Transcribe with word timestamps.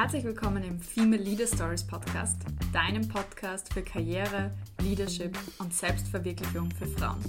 Herzlich 0.00 0.24
willkommen 0.24 0.64
im 0.64 0.80
Female 0.80 1.22
Leader 1.22 1.46
Stories 1.46 1.86
Podcast, 1.86 2.40
deinem 2.72 3.06
Podcast 3.06 3.70
für 3.70 3.82
Karriere, 3.82 4.50
Leadership 4.80 5.36
und 5.58 5.74
Selbstverwirklichung 5.74 6.70
für 6.70 6.86
Frauen. 6.86 7.20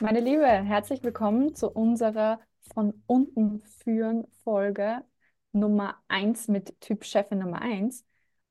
Meine 0.00 0.20
Liebe, 0.20 0.46
herzlich 0.46 1.04
willkommen 1.04 1.54
zu 1.54 1.68
unserer 1.68 2.40
von 2.72 3.02
unten 3.06 3.60
führen 3.60 4.26
Folge 4.44 5.04
Nummer 5.52 5.96
1 6.08 6.48
mit 6.48 6.80
Typ 6.80 7.04
Chefin 7.04 7.40
Nummer 7.40 7.60
1. 7.60 8.06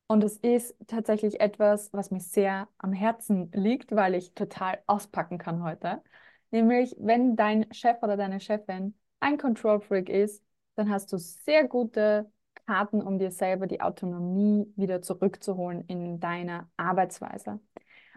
Und 0.06 0.22
es 0.22 0.36
ist 0.36 0.76
tatsächlich 0.86 1.40
etwas, 1.40 1.92
was 1.92 2.12
mir 2.12 2.20
sehr 2.20 2.68
am 2.78 2.92
Herzen 2.92 3.50
liegt, 3.52 3.90
weil 3.90 4.14
ich 4.14 4.32
total 4.34 4.78
auspacken 4.86 5.38
kann 5.38 5.64
heute. 5.64 6.04
Nämlich, 6.52 6.94
wenn 7.00 7.34
dein 7.34 7.66
Chef 7.74 8.00
oder 8.00 8.16
deine 8.16 8.38
Chefin 8.38 8.94
ein 9.18 9.38
Control 9.38 9.80
Freak 9.80 10.08
ist, 10.08 10.43
dann 10.76 10.90
hast 10.90 11.12
du 11.12 11.18
sehr 11.18 11.66
gute 11.66 12.30
Karten, 12.66 13.02
um 13.02 13.18
dir 13.18 13.30
selber 13.30 13.66
die 13.66 13.80
Autonomie 13.80 14.72
wieder 14.76 15.02
zurückzuholen 15.02 15.84
in 15.86 16.20
deiner 16.20 16.70
Arbeitsweise. 16.76 17.60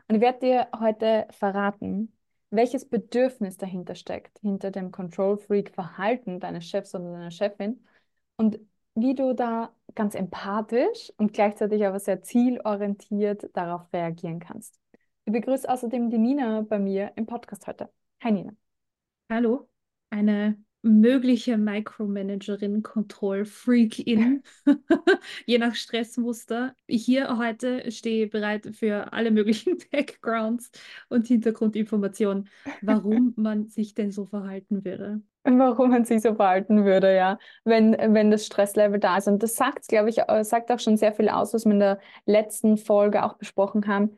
Und 0.08 0.16
ich 0.16 0.22
werde 0.22 0.40
dir 0.40 0.68
heute 0.80 1.28
verraten, 1.32 2.14
welches 2.50 2.88
Bedürfnis 2.88 3.58
dahinter 3.58 3.96
steckt, 3.96 4.40
hinter 4.40 4.72
dem 4.72 4.92
Control 4.92 5.38
Freak 5.38 5.74
Verhalten 5.74 6.40
deines 6.40 6.66
Chefs 6.66 6.96
oder 6.96 7.12
deiner 7.12 7.32
Chefin 7.32 7.86
und 8.38 8.60
wie 8.96 9.14
du 9.14 9.34
da 9.34 9.76
ganz 9.96 10.16
empathisch 10.16 11.12
und 11.18 11.34
gleichzeitig 11.34 11.86
aber 11.86 12.00
sehr 12.00 12.22
zielorientiert 12.24 13.50
darauf 13.54 13.92
reagieren 13.94 14.40
kannst. 14.40 14.80
Ich 15.26 15.34
begrüße 15.34 15.70
außerdem 15.70 16.10
die 16.10 16.18
Nina 16.18 16.62
bei 16.62 16.80
mir 16.80 17.12
im 17.16 17.26
Podcast 17.26 17.68
heute. 17.68 17.92
Hi 18.24 18.32
Nina. 18.32 18.54
Hallo, 19.30 19.70
eine 20.10 20.58
mögliche 20.88 21.58
Micromanagerin, 21.58 22.82
Control-Freak-In, 22.82 24.44
je 25.46 25.58
nach 25.58 25.76
Stressmuster. 25.76 26.74
Hier 26.88 27.38
heute 27.38 27.92
stehe 27.92 28.26
ich 28.26 28.32
bereit 28.32 28.70
für 28.74 29.14
alle 29.14 29.32
möglichen 29.32 29.78
Backgrounds 29.92 30.72
und 31.10 31.28
Hintergrundinformationen, 31.28 32.50
warum 32.82 33.34
man 33.38 33.68
sich 33.68 33.94
denn 33.94 34.12
so 34.12 34.26
verhalten 34.26 34.84
würde. 34.84 35.22
Warum 35.44 35.92
man 35.92 36.04
sich 36.04 36.22
so 36.22 36.36
verhalten 36.36 36.84
würde, 36.84 37.16
ja, 37.16 37.38
wenn, 37.64 37.94
wenn 37.94 38.32
das 38.32 38.46
Stresslevel 38.46 39.00
da 39.00 39.18
ist. 39.18 39.30
Und 39.30 39.42
das 39.44 39.56
sagt, 39.56 39.88
glaube 39.88 40.10
ich, 40.10 40.20
äh, 40.28 40.44
sagt 40.44 40.72
auch 40.72 40.80
schon 40.80 40.98
sehr 40.98 41.14
viel 41.14 41.30
aus, 41.30 41.54
was 41.54 41.64
wir 41.64 41.72
in 41.72 41.80
der 41.80 42.00
letzten 42.26 42.76
Folge 42.78 43.24
auch 43.24 43.38
besprochen 43.38 43.88
haben 43.88 44.18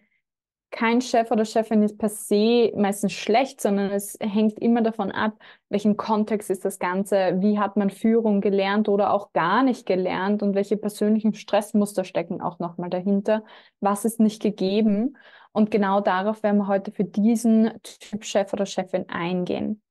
kein 0.72 1.02
Chef 1.02 1.32
oder 1.32 1.46
Chefin 1.46 1.84
ist 1.84 1.98
per 1.98 2.10
se 2.10 2.72
meistens 2.76 3.14
schlecht, 3.14 3.60
sondern 3.62 3.92
es 3.92 4.18
hängt 4.22 4.60
immer 4.60 4.82
davon 4.82 5.12
ab, 5.12 5.34
welchen 5.70 5.98
Kontext 5.98 6.50
ist 6.50 6.66
das 6.66 6.80
Ganze, 6.80 7.38
wie 7.40 7.60
hat 7.60 7.76
man 7.76 7.90
Führung 7.90 8.42
gelernt 8.42 8.88
oder 8.90 9.14
auch 9.14 9.34
gar 9.34 9.64
nicht 9.64 9.86
gelernt 9.86 10.44
und 10.44 10.56
welche 10.56 10.78
persönlichen 10.78 11.34
Stressmuster 11.34 12.04
stecken 12.04 12.42
auch 12.42 12.60
nochmal 12.60 12.90
dahinter, 12.90 13.44
was 13.80 14.06
ist 14.06 14.20
nicht 14.20 14.42
gegeben. 14.42 15.18
Und 15.52 15.72
genau 15.72 16.02
darauf 16.02 16.44
werden 16.44 16.58
wir 16.58 16.68
heute 16.68 16.92
für 16.92 17.04
diesen 17.04 17.72
Typ 17.82 18.24
Chef 18.24 18.54
oder 18.54 18.66
Chefin 18.66 19.10
eingehen. 19.10 19.82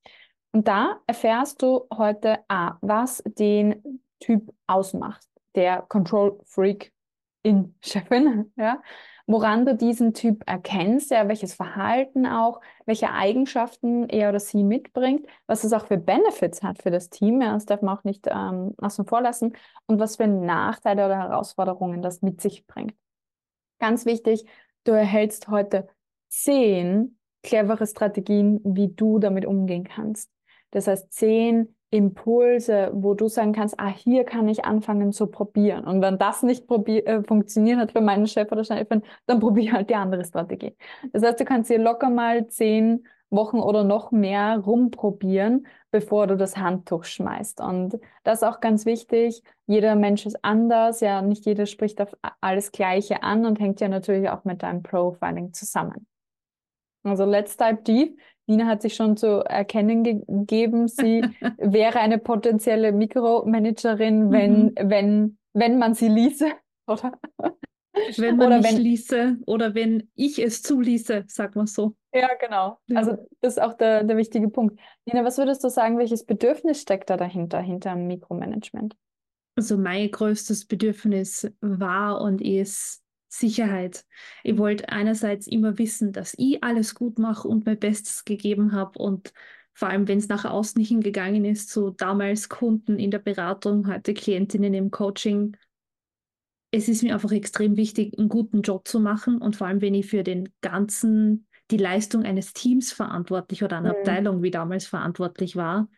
Und 0.53 0.69
da 0.69 1.01
erfährst 1.07 1.63
du 1.63 1.87
heute 1.92 2.39
A, 2.48 2.79
was 2.81 3.23
den 3.27 4.01
Typ 4.20 4.53
ausmacht, 4.67 5.27
der 5.55 5.83
Control 5.83 6.39
Freak 6.45 6.92
in 7.42 7.75
Chefin, 7.81 8.53
ja, 8.57 8.81
woran 9.29 9.67
du 9.67 9.77
diesen 9.77 10.15
Typ 10.15 10.43
erkennst, 10.47 11.11
ja, 11.11 11.29
welches 11.29 11.53
Verhalten 11.55 12.27
auch, 12.27 12.62
welche 12.87 13.12
Eigenschaften 13.12 14.09
er 14.09 14.31
oder 14.31 14.41
sie 14.41 14.65
mitbringt, 14.65 15.27
was 15.47 15.65
es 15.65 15.75
auch 15.75 15.87
für 15.87 15.98
Benefits 15.98 16.62
hat 16.62 16.83
für 16.83 16.91
das 16.91 17.11
Team, 17.11 17.43
ja, 17.43 17.53
das 17.53 17.67
darf 17.67 17.83
man 17.83 17.98
auch 17.98 18.05
nicht 18.05 18.27
ähm, 18.27 18.75
außen 18.79 19.05
vor 19.07 19.20
lassen, 19.20 19.55
und 19.87 20.01
was 20.01 20.17
für 20.17 20.27
Nachteile 20.27 21.05
oder 21.05 21.19
Herausforderungen 21.19 22.01
das 22.01 22.23
mit 22.23 22.41
sich 22.41 22.67
bringt. 22.67 22.95
Ganz 23.79 24.07
wichtig, 24.07 24.47
du 24.85 24.92
erhältst 24.92 25.48
heute 25.48 25.89
zehn 26.31 27.19
clevere 27.42 27.86
Strategien, 27.86 28.61
wie 28.64 28.89
du 28.89 29.19
damit 29.19 29.45
umgehen 29.45 29.85
kannst. 29.85 30.31
Das 30.70 30.86
heißt, 30.86 31.13
zehn 31.13 31.77
Impulse, 31.91 32.91
wo 32.93 33.15
du 33.15 33.29
sagen 33.29 33.53
kannst, 33.53 33.79
ah, 33.79 33.89
hier 33.89 34.25
kann 34.25 34.49
ich 34.49 34.65
anfangen 34.65 35.13
zu 35.13 35.27
probieren. 35.27 35.85
Und 35.85 36.03
wenn 36.03 36.19
das 36.19 36.43
nicht 36.43 36.71
äh, 36.71 37.23
funktioniert 37.23 37.79
hat 37.79 37.93
für 37.93 38.01
meinen 38.03 38.27
Chef 38.27 38.53
oder 38.53 38.65
Chefin, 38.65 39.03
dann 39.27 39.41
probiere 39.41 39.77
halt 39.77 39.91
die 39.91 39.95
andere 39.95 40.25
Strategie. 40.25 40.77
Das 41.13 41.23
heißt, 41.23 41.41
du 41.41 41.45
kannst 41.45 41.71
hier 41.71 41.79
locker 41.79 42.11
mal 42.11 42.47
zehn 42.49 43.07
Wochen 43.31 43.59
oder 43.59 43.85
noch 43.85 44.11
mehr 44.11 44.59
rumprobieren, 44.59 45.67
bevor 45.91 46.27
du 46.27 46.37
das 46.37 46.57
Handtuch 46.57 47.05
schmeißt. 47.05 47.61
Und 47.61 47.99
das 48.25 48.43
ist 48.43 48.49
auch 48.49 48.61
ganz 48.61 48.87
wichtig. 48.87 49.43
Jeder 49.67 49.97
Mensch 49.97 50.27
ist 50.27 50.43
anders. 50.43 51.01
Ja, 51.01 51.23
nicht 51.23 51.45
jeder 51.47 51.67
spricht 51.67 52.01
auf 52.01 52.17
alles 52.41 52.73
Gleiche 52.73 53.23
an 53.23 53.45
und 53.47 53.61
hängt 53.61 53.81
ja 53.81 53.89
natürlich 53.89 54.29
auch 54.31 54.45
mit 54.45 54.63
deinem 54.63 54.83
Profiling 54.83 55.53
zusammen. 55.53 56.07
Also 57.03 57.25
let's 57.25 57.57
dive 57.57 57.83
deep. 57.83 58.19
Nina 58.48 58.67
hat 58.67 58.83
sich 58.83 58.95
schon 58.95 59.17
zu 59.17 59.45
erkennen 59.45 60.03
gegeben, 60.05 60.89
sie 60.89 61.23
wäre 61.59 62.01
eine 62.01 62.19
potenzielle 62.19 62.92
Mikromanagerin, 62.92 64.33
wenn, 64.33 64.64
mhm. 64.64 64.75
wenn, 64.83 65.39
wenn 65.53 65.79
man 65.79 65.95
sie 65.95 66.09
ließe, 66.09 66.47
oder? 66.87 67.19
Wenn 68.17 68.37
man 68.37 68.47
oder 68.47 68.58
mich 68.58 68.73
wenn, 68.73 68.77
ließe 68.81 69.37
oder 69.47 69.75
wenn 69.75 70.08
ich 70.14 70.39
es 70.39 70.63
zuließe, 70.63 71.25
sag 71.27 71.57
mal 71.57 71.67
so. 71.67 71.95
Ja, 72.14 72.29
genau. 72.41 72.79
Ja. 72.87 72.98
Also 72.98 73.17
das 73.41 73.57
ist 73.57 73.63
auch 73.63 73.75
der, 73.75 74.05
der 74.05 74.17
wichtige 74.17 74.48
Punkt. 74.48 74.81
Nina, 75.05 75.25
was 75.25 75.37
würdest 75.37 75.63
du 75.64 75.69
sagen, 75.69 75.98
welches 75.98 76.25
Bedürfnis 76.25 76.81
steckt 76.81 77.11
da 77.11 77.17
dahinter, 77.17 77.61
hinter 77.61 77.95
dem 77.95 78.07
Mikromanagement? 78.07 78.97
Also 79.57 79.77
mein 79.77 80.11
größtes 80.11 80.67
Bedürfnis 80.67 81.53
war 81.61 82.20
und 82.20 82.41
ist 82.41 83.03
Sicherheit. 83.28 84.05
Ich 84.42 84.58
wollte 84.58 84.89
einerseits 84.89 85.46
immer 85.46 85.78
wissen, 85.78 86.12
dass 86.12 86.34
ich 86.39 86.62
alles 86.64 86.94
gut 86.94 87.18
mache 87.18 87.46
und 87.46 87.66
mein 87.66 87.78
Bestes 87.78 88.24
gegeben 88.24 88.72
habe 88.72 88.98
und 88.98 89.33
vor 89.74 89.89
allem, 89.89 90.08
wenn 90.08 90.18
es 90.18 90.27
nach 90.27 90.44
außen 90.44 90.83
hingegangen 90.83 91.44
ist, 91.44 91.70
zu 91.70 91.90
damals 91.90 92.48
Kunden 92.48 92.98
in 92.98 93.12
der 93.12 93.20
Beratung, 93.20 93.86
heute 93.86 94.12
Klientinnen 94.12 94.74
im 94.74 94.90
Coaching. 94.90 95.56
Es 96.72 96.89
ist 96.89 97.05
mir 97.05 97.14
einfach 97.14 97.30
extrem 97.30 97.77
wichtig, 97.77 98.18
einen 98.18 98.28
guten 98.28 98.62
Job 98.62 98.89
zu 98.89 98.98
machen 98.98 99.39
und 99.39 99.55
vor 99.55 99.68
allem, 99.68 99.80
wenn 99.80 99.95
ich 99.95 100.06
für 100.06 100.24
den 100.24 100.48
ganzen, 100.62 101.46
die 101.70 101.77
Leistung 101.77 102.24
eines 102.24 102.55
Teams 102.55 102.92
verantwortlich 102.92 103.62
oder 103.62 103.78
einer 103.78 103.92
mhm. 103.92 103.98
Abteilung 103.98 104.42
wie 104.42 104.50
damals 104.50 104.86
verantwortlich 104.86 105.55
war, 105.55 105.89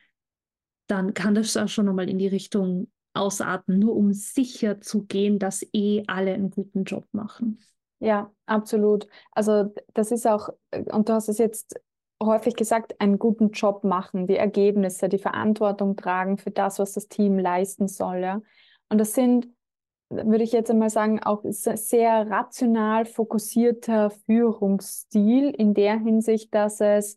dann 0.86 1.14
kann 1.14 1.34
das 1.34 1.56
auch 1.56 1.68
schon 1.68 1.88
einmal 1.88 2.10
in 2.10 2.18
die 2.18 2.28
Richtung 2.28 2.90
ausarten, 3.14 3.78
nur 3.78 3.96
um 3.96 4.12
sicher 4.12 4.80
zu 4.80 5.04
gehen, 5.04 5.38
dass 5.38 5.66
eh 5.72 6.04
alle 6.06 6.32
einen 6.32 6.50
guten 6.50 6.84
Job 6.84 7.06
machen. 7.12 7.60
Ja, 7.98 8.32
absolut. 8.46 9.06
Also 9.32 9.74
das 9.94 10.10
ist 10.10 10.26
auch, 10.26 10.48
und 10.92 11.08
du 11.08 11.12
hast 11.12 11.28
es 11.28 11.38
jetzt 11.38 11.78
häufig 12.22 12.56
gesagt, 12.56 13.00
einen 13.00 13.18
guten 13.18 13.50
Job 13.50 13.84
machen, 13.84 14.26
die 14.26 14.36
Ergebnisse, 14.36 15.08
die 15.08 15.18
Verantwortung 15.18 15.96
tragen 15.96 16.38
für 16.38 16.50
das, 16.50 16.78
was 16.78 16.92
das 16.92 17.08
Team 17.08 17.38
leisten 17.38 17.88
soll. 17.88 18.18
Ja? 18.18 18.42
Und 18.88 18.98
das 18.98 19.14
sind, 19.14 19.48
würde 20.08 20.44
ich 20.44 20.52
jetzt 20.52 20.70
einmal 20.70 20.90
sagen, 20.90 21.22
auch 21.22 21.42
sehr 21.44 22.30
rational 22.30 23.06
fokussierter 23.06 24.10
Führungsstil 24.10 25.50
in 25.50 25.74
der 25.74 25.98
Hinsicht, 25.98 26.54
dass 26.54 26.80
es 26.80 27.16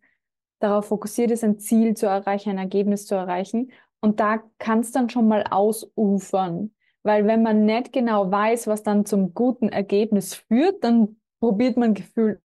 darauf 0.60 0.88
fokussiert 0.88 1.32
ist, 1.32 1.44
ein 1.44 1.60
Ziel 1.60 1.96
zu 1.96 2.06
erreichen, 2.06 2.52
ein 2.52 2.58
Ergebnis 2.58 3.06
zu 3.06 3.16
erreichen 3.16 3.72
und 4.04 4.20
da 4.20 4.44
kann 4.60 4.82
es 4.82 4.92
dann 4.92 5.10
schon 5.10 5.30
mal 5.30 5.46
ausufern. 5.50 6.72
Weil 7.04 7.26
wenn 7.26 7.42
man 7.42 7.64
nicht 7.66 7.94
genau 7.94 8.30
weiß, 8.30 8.68
was 8.68 8.84
dann 8.84 9.06
zum 9.06 9.34
guten 9.34 9.70
Ergebnis 9.70 10.36
führt, 10.36 10.84
dann 10.84 11.16
probiert 11.40 11.78
man 11.78 11.94
gefühlt 11.94 12.42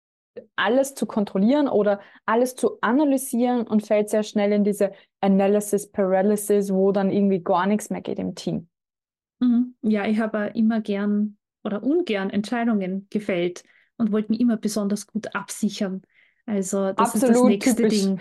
alles 0.57 0.95
zu 0.95 1.05
kontrollieren 1.05 1.69
oder 1.69 2.01
alles 2.25 2.57
zu 2.57 2.79
analysieren 2.81 3.67
und 3.67 3.87
fällt 3.87 4.09
sehr 4.09 4.23
schnell 4.23 4.51
in 4.53 4.65
diese 4.65 4.93
Analysis 5.21 5.93
Paralysis, 5.93 6.73
wo 6.73 6.91
dann 6.91 7.11
irgendwie 7.11 7.43
gar 7.43 7.67
nichts 7.67 7.91
mehr 7.91 8.01
geht 8.01 8.19
im 8.19 8.35
Team. 8.35 8.69
Mhm. 9.41 9.75
Ja, 9.83 10.07
ich 10.07 10.21
habe 10.21 10.53
immer 10.55 10.81
gern 10.81 11.37
oder 11.65 11.83
ungern 11.83 12.31
Entscheidungen 12.31 13.09
gefällt 13.11 13.63
und 13.99 14.11
wollte 14.11 14.31
mich 14.31 14.41
immer 14.41 14.57
besonders 14.57 15.07
gut 15.07 15.35
absichern. 15.35 16.01
Also 16.47 16.93
das 16.93 17.15
Absolut 17.15 17.23
ist 17.23 17.29
das 17.37 17.45
nächste 17.45 17.77
typisch. 17.77 18.05
Ding. 18.05 18.21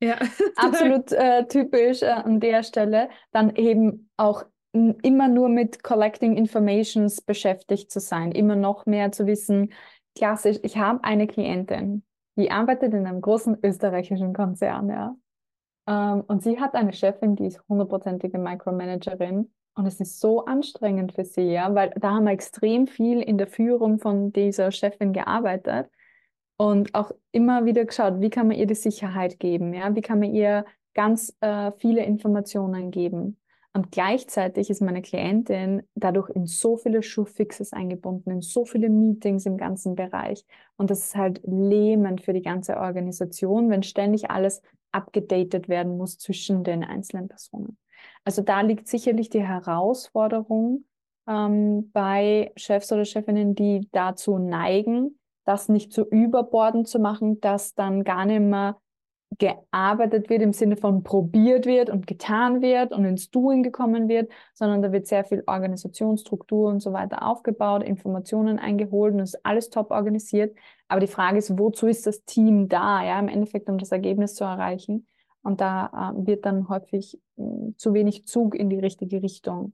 Ja. 0.00 0.16
Absolut 0.56 1.12
äh, 1.12 1.46
typisch 1.46 2.02
äh, 2.02 2.06
an 2.06 2.40
der 2.40 2.62
Stelle. 2.62 3.08
Dann 3.32 3.54
eben 3.56 4.10
auch 4.16 4.44
immer 4.72 5.28
nur 5.28 5.48
mit 5.48 5.82
Collecting 5.82 6.36
Informations 6.36 7.20
beschäftigt 7.20 7.90
zu 7.90 8.00
sein, 8.00 8.32
immer 8.32 8.56
noch 8.56 8.86
mehr 8.86 9.12
zu 9.12 9.26
wissen. 9.26 9.72
Klassisch, 10.16 10.58
ich 10.62 10.78
habe 10.78 11.04
eine 11.04 11.26
Klientin, 11.26 12.04
die 12.36 12.50
arbeitet 12.50 12.94
in 12.94 13.06
einem 13.06 13.20
großen 13.20 13.58
österreichischen 13.62 14.32
Konzern, 14.32 14.88
ja. 14.88 15.14
Ähm, 15.86 16.22
und 16.26 16.42
sie 16.42 16.58
hat 16.58 16.74
eine 16.74 16.92
Chefin, 16.92 17.36
die 17.36 17.46
ist 17.46 17.60
hundertprozentige 17.68 18.38
Micromanagerin. 18.38 19.52
Und 19.74 19.86
es 19.86 20.00
ist 20.00 20.20
so 20.20 20.44
anstrengend 20.44 21.12
für 21.12 21.24
sie, 21.24 21.50
ja, 21.50 21.74
weil 21.74 21.94
da 21.98 22.10
haben 22.12 22.24
wir 22.24 22.32
extrem 22.32 22.86
viel 22.86 23.20
in 23.20 23.38
der 23.38 23.46
Führung 23.46 23.98
von 23.98 24.30
dieser 24.32 24.70
Chefin 24.70 25.14
gearbeitet 25.14 25.88
und 26.62 26.94
auch 26.94 27.10
immer 27.32 27.64
wieder 27.64 27.84
geschaut, 27.84 28.20
wie 28.20 28.30
kann 28.30 28.46
man 28.46 28.56
ihr 28.56 28.68
die 28.68 28.76
Sicherheit 28.76 29.40
geben, 29.40 29.74
ja, 29.74 29.96
wie 29.96 30.00
kann 30.00 30.20
man 30.20 30.32
ihr 30.32 30.64
ganz 30.94 31.36
äh, 31.40 31.72
viele 31.78 32.04
Informationen 32.04 32.92
geben. 32.92 33.36
Und 33.72 33.90
gleichzeitig 33.90 34.70
ist 34.70 34.80
meine 34.80 35.02
Klientin 35.02 35.82
dadurch 35.96 36.30
in 36.30 36.46
so 36.46 36.76
viele 36.76 37.02
Schuhfixes 37.02 37.72
eingebunden, 37.72 38.30
in 38.30 38.42
so 38.42 38.64
viele 38.64 38.90
Meetings 38.90 39.44
im 39.44 39.56
ganzen 39.56 39.96
Bereich. 39.96 40.46
Und 40.76 40.90
das 40.90 41.00
ist 41.00 41.16
halt 41.16 41.40
lähmend 41.44 42.22
für 42.22 42.32
die 42.32 42.42
ganze 42.42 42.76
Organisation, 42.76 43.68
wenn 43.68 43.82
ständig 43.82 44.30
alles 44.30 44.62
abgedatet 44.92 45.68
werden 45.68 45.96
muss 45.96 46.16
zwischen 46.18 46.62
den 46.62 46.84
einzelnen 46.84 47.26
Personen. 47.26 47.76
Also 48.24 48.40
da 48.40 48.60
liegt 48.60 48.86
sicherlich 48.86 49.30
die 49.30 49.42
Herausforderung 49.42 50.84
ähm, 51.26 51.90
bei 51.90 52.52
Chefs 52.54 52.92
oder 52.92 53.04
Chefinnen, 53.04 53.56
die 53.56 53.88
dazu 53.90 54.38
neigen, 54.38 55.18
das 55.44 55.68
nicht 55.68 55.92
zu 55.92 56.04
überborden 56.04 56.84
zu 56.84 56.98
machen, 56.98 57.40
dass 57.40 57.74
dann 57.74 58.04
gar 58.04 58.24
nicht 58.24 58.40
mehr 58.40 58.76
gearbeitet 59.38 60.28
wird 60.28 60.42
im 60.42 60.52
Sinne 60.52 60.76
von 60.76 61.02
probiert 61.02 61.66
wird 61.66 61.90
und 61.90 62.06
getan 62.06 62.60
wird 62.60 62.92
und 62.92 63.04
ins 63.04 63.30
Doing 63.30 63.62
gekommen 63.62 64.08
wird, 64.08 64.30
sondern 64.54 64.82
da 64.82 64.92
wird 64.92 65.06
sehr 65.06 65.24
viel 65.24 65.42
Organisationsstruktur 65.46 66.68
und 66.68 66.80
so 66.80 66.92
weiter 66.92 67.26
aufgebaut, 67.26 67.82
Informationen 67.82 68.58
eingeholt 68.58 69.14
und 69.14 69.20
ist 69.20 69.44
alles 69.44 69.70
top 69.70 69.90
organisiert. 69.90 70.56
Aber 70.88 71.00
die 71.00 71.06
Frage 71.06 71.38
ist, 71.38 71.58
wozu 71.58 71.86
ist 71.86 72.06
das 72.06 72.24
Team 72.24 72.68
da, 72.68 73.02
ja, 73.04 73.18
im 73.18 73.28
Endeffekt, 73.28 73.68
um 73.68 73.78
das 73.78 73.92
Ergebnis 73.92 74.34
zu 74.34 74.44
erreichen? 74.44 75.06
Und 75.42 75.60
da 75.60 76.12
äh, 76.14 76.26
wird 76.26 76.44
dann 76.46 76.68
häufig 76.68 77.18
äh, 77.36 77.42
zu 77.76 77.94
wenig 77.94 78.26
Zug 78.26 78.54
in 78.54 78.70
die 78.70 78.78
richtige 78.78 79.22
Richtung 79.22 79.72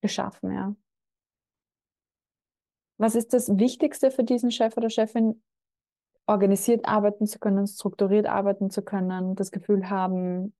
geschaffen, 0.00 0.52
ja. 0.52 0.74
Was 3.00 3.14
ist 3.14 3.32
das 3.32 3.56
Wichtigste 3.56 4.10
für 4.10 4.24
diesen 4.24 4.50
Chef 4.50 4.76
oder 4.76 4.90
Chefin? 4.90 5.42
Organisiert 6.26 6.84
arbeiten 6.84 7.26
zu 7.26 7.38
können, 7.38 7.66
strukturiert 7.66 8.26
arbeiten 8.26 8.68
zu 8.68 8.82
können, 8.82 9.36
das 9.36 9.50
Gefühl 9.50 9.88
haben, 9.88 10.52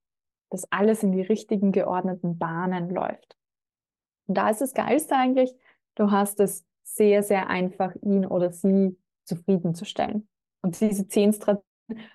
dass 0.48 0.64
alles 0.72 1.02
in 1.02 1.12
die 1.12 1.20
richtigen 1.20 1.70
geordneten 1.70 2.38
Bahnen 2.38 2.88
läuft. 2.88 3.36
Und 4.26 4.38
da 4.38 4.48
ist 4.48 4.62
das 4.62 4.72
Geilste 4.72 5.16
eigentlich, 5.16 5.54
du 5.96 6.10
hast 6.10 6.40
es 6.40 6.64
sehr, 6.82 7.22
sehr 7.22 7.50
einfach, 7.50 7.94
ihn 8.00 8.24
oder 8.24 8.52
sie 8.52 8.96
zufriedenzustellen. 9.24 10.26
Und 10.62 10.80
diese 10.80 11.06
zehn 11.06 11.34
Strategien 11.34 11.62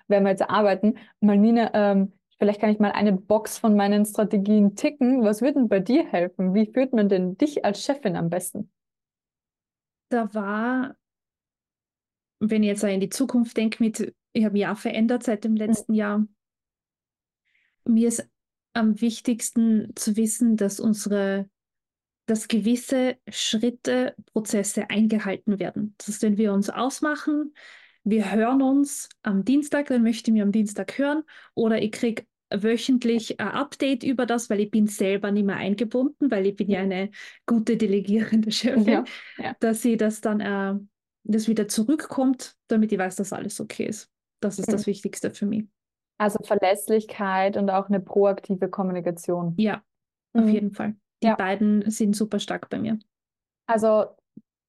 werden 0.08 0.24
wir 0.24 0.30
jetzt 0.30 0.50
arbeiten. 0.50 0.98
Malmina, 1.20 1.70
ähm, 1.72 2.14
vielleicht 2.40 2.60
kann 2.60 2.70
ich 2.70 2.80
mal 2.80 2.90
eine 2.90 3.12
Box 3.12 3.58
von 3.58 3.76
meinen 3.76 4.04
Strategien 4.04 4.74
ticken. 4.74 5.22
Was 5.22 5.40
würde 5.40 5.60
denn 5.60 5.68
bei 5.68 5.78
dir 5.78 6.04
helfen? 6.04 6.52
Wie 6.52 6.66
führt 6.66 6.92
man 6.92 7.08
denn 7.08 7.36
dich 7.36 7.64
als 7.64 7.84
Chefin 7.84 8.16
am 8.16 8.28
besten? 8.28 8.72
Da 10.08 10.32
war, 10.34 10.96
wenn 12.38 12.62
ich 12.62 12.68
jetzt 12.68 12.84
in 12.84 13.00
die 13.00 13.08
Zukunft 13.08 13.56
denke, 13.56 13.82
mit, 13.82 14.14
ich 14.32 14.44
habe 14.44 14.70
auch 14.70 14.78
verändert 14.78 15.22
seit 15.22 15.44
dem 15.44 15.56
letzten 15.56 15.92
mhm. 15.92 15.98
Jahr. 15.98 16.26
Mir 17.84 18.08
ist 18.08 18.28
am 18.72 19.00
wichtigsten 19.00 19.94
zu 19.96 20.16
wissen, 20.16 20.56
dass 20.56 20.80
unsere 20.80 21.48
dass 22.26 22.48
gewisse 22.48 23.16
Schritte, 23.28 24.14
Prozesse 24.32 24.90
eingehalten 24.90 25.58
werden. 25.58 25.94
Das, 25.98 26.20
wenn 26.22 26.36
wir 26.36 26.52
uns 26.52 26.68
ausmachen, 26.68 27.54
wir 28.02 28.32
hören 28.32 28.62
uns 28.62 29.08
am 29.22 29.44
Dienstag, 29.44 29.86
dann 29.86 30.02
möchte 30.02 30.30
ich 30.30 30.34
mir 30.34 30.42
am 30.42 30.52
Dienstag 30.52 30.98
hören 30.98 31.22
oder 31.54 31.80
ich 31.80 31.92
kriege 31.92 32.26
wöchentlich 32.50 33.40
ein 33.40 33.48
Update 33.48 34.04
über 34.04 34.26
das, 34.26 34.50
weil 34.50 34.60
ich 34.60 34.70
bin 34.70 34.86
selber 34.86 35.30
nicht 35.30 35.46
mehr 35.46 35.56
eingebunden, 35.56 36.30
weil 36.30 36.46
ich 36.46 36.56
bin 36.56 36.70
ja 36.70 36.80
eine 36.80 37.10
gute 37.46 37.76
delegierende 37.76 38.50
Chefin, 38.50 38.84
ja, 38.84 39.04
ja. 39.38 39.56
dass 39.60 39.82
sie 39.82 39.96
das 39.96 40.20
dann 40.20 40.40
äh, 40.40 40.74
das 41.24 41.48
wieder 41.48 41.68
zurückkommt, 41.68 42.56
damit 42.68 42.92
ich 42.92 42.98
weiß, 42.98 43.16
dass 43.16 43.32
alles 43.32 43.60
okay 43.60 43.86
ist. 43.86 44.10
Das 44.40 44.58
ist 44.58 44.68
mhm. 44.68 44.72
das 44.72 44.86
Wichtigste 44.86 45.30
für 45.30 45.46
mich. 45.46 45.64
Also 46.18 46.38
Verlässlichkeit 46.44 47.56
und 47.56 47.68
auch 47.68 47.88
eine 47.88 48.00
proaktive 48.00 48.68
Kommunikation. 48.68 49.54
Ja, 49.58 49.82
mhm. 50.32 50.42
auf 50.42 50.48
jeden 50.48 50.72
Fall. 50.72 50.96
Die 51.22 51.28
ja. 51.28 51.34
beiden 51.34 51.90
sind 51.90 52.14
super 52.14 52.38
stark 52.38 52.68
bei 52.70 52.78
mir. 52.78 52.98
Also 53.66 54.06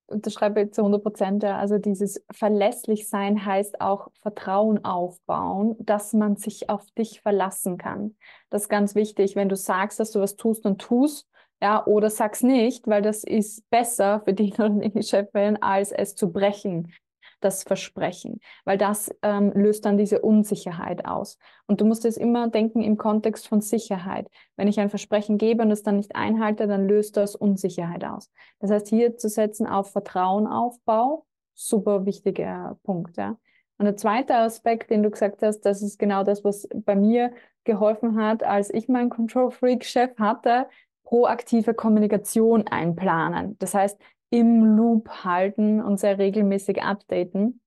unterschreibe 0.08 0.62
ich 0.62 0.74
zu 0.74 0.82
100 0.82 1.04
Prozent. 1.04 1.44
Ja. 1.44 1.58
Also 1.58 1.78
dieses 1.78 2.24
verlässlich 2.32 3.08
sein 3.10 3.46
heißt 3.46 3.82
auch 3.82 4.10
Vertrauen 4.22 4.84
aufbauen, 4.84 5.76
dass 5.80 6.14
man 6.14 6.36
sich 6.38 6.70
auf 6.70 6.86
dich 6.98 7.22
verlassen 7.22 7.78
kann. 7.78 8.16
Das 8.50 8.64
ist 8.64 8.70
ganz 8.70 8.96
wichtig, 8.96 9.36
wenn 9.36 9.50
du 9.50 9.56
sagst, 9.56 10.00
dass 10.00 10.12
du 10.12 10.20
was 10.20 10.36
tust 10.36 10.66
und 10.66 10.80
tust, 10.80 11.28
ja, 11.62 11.86
oder 11.86 12.10
sag's 12.10 12.44
nicht, 12.44 12.88
weil 12.88 13.02
das 13.02 13.24
ist 13.24 13.68
besser 13.70 14.22
für 14.26 14.34
dich 14.34 14.60
oder 14.60 14.70
die 14.70 15.04
Chefin, 15.04 15.62
als 15.62 15.92
es 15.92 16.16
zu 16.16 16.32
brechen 16.32 16.94
das 17.40 17.64
Versprechen, 17.64 18.40
weil 18.66 18.78
das 18.78 19.14
ähm, 19.22 19.52
löst 19.54 19.86
dann 19.86 19.98
diese 19.98 20.22
Unsicherheit 20.22 21.06
aus. 21.06 21.38
Und 21.68 21.82
du 21.82 21.86
musst 21.86 22.06
es 22.06 22.18
immer 22.18 22.50
denken 22.50 22.82
im 22.82 22.98
Kontext 22.98 23.48
von 23.48 23.62
Sicherheit. 23.62 24.28
Wenn 24.56 24.68
ich 24.68 24.80
ein 24.80 24.90
Versprechen 24.90 25.38
gebe 25.38 25.64
und 25.64 25.72
es 25.72 25.84
dann 25.84 25.98
nicht 25.98 26.16
einhalte, 26.16 26.68
dann 26.68 26.88
löst 26.88 27.18
das 27.18 27.36
Unsicherheit 27.36 28.04
aus. 28.04 28.32
Das 28.60 28.72
heißt, 28.72 28.88
hier 28.88 29.18
zu 29.18 29.30
setzen 29.30 29.68
auf 29.68 29.92
Vertrauenaufbau, 29.92 31.26
super 31.54 32.06
wichtiger 32.06 32.78
Punkt. 32.84 33.18
Ja. 33.18 33.38
Und 33.78 33.86
der 33.86 33.98
zweite 33.98 34.36
Aspekt, 34.36 34.90
den 34.90 35.04
du 35.04 35.12
gesagt 35.12 35.44
hast, 35.44 35.62
das 35.62 35.82
ist 35.82 36.00
genau 36.00 36.24
das, 36.24 36.44
was 36.44 36.68
bei 36.74 36.96
mir 36.96 37.32
geholfen 37.64 38.20
hat, 38.22 38.44
als 38.44 38.74
ich 38.74 38.88
meinen 38.88 39.10
Control 39.10 39.52
Freak 39.52 39.86
Chef 39.86 40.18
hatte, 40.18 40.68
proaktive 41.04 41.74
Kommunikation 41.74 42.68
einplanen. 42.68 43.58
Das 43.60 43.74
heißt, 43.74 44.00
im 44.30 44.64
Loop 44.76 45.10
halten 45.24 45.82
und 45.82 46.00
sehr 46.00 46.18
regelmäßig 46.18 46.82
updaten. 46.82 47.62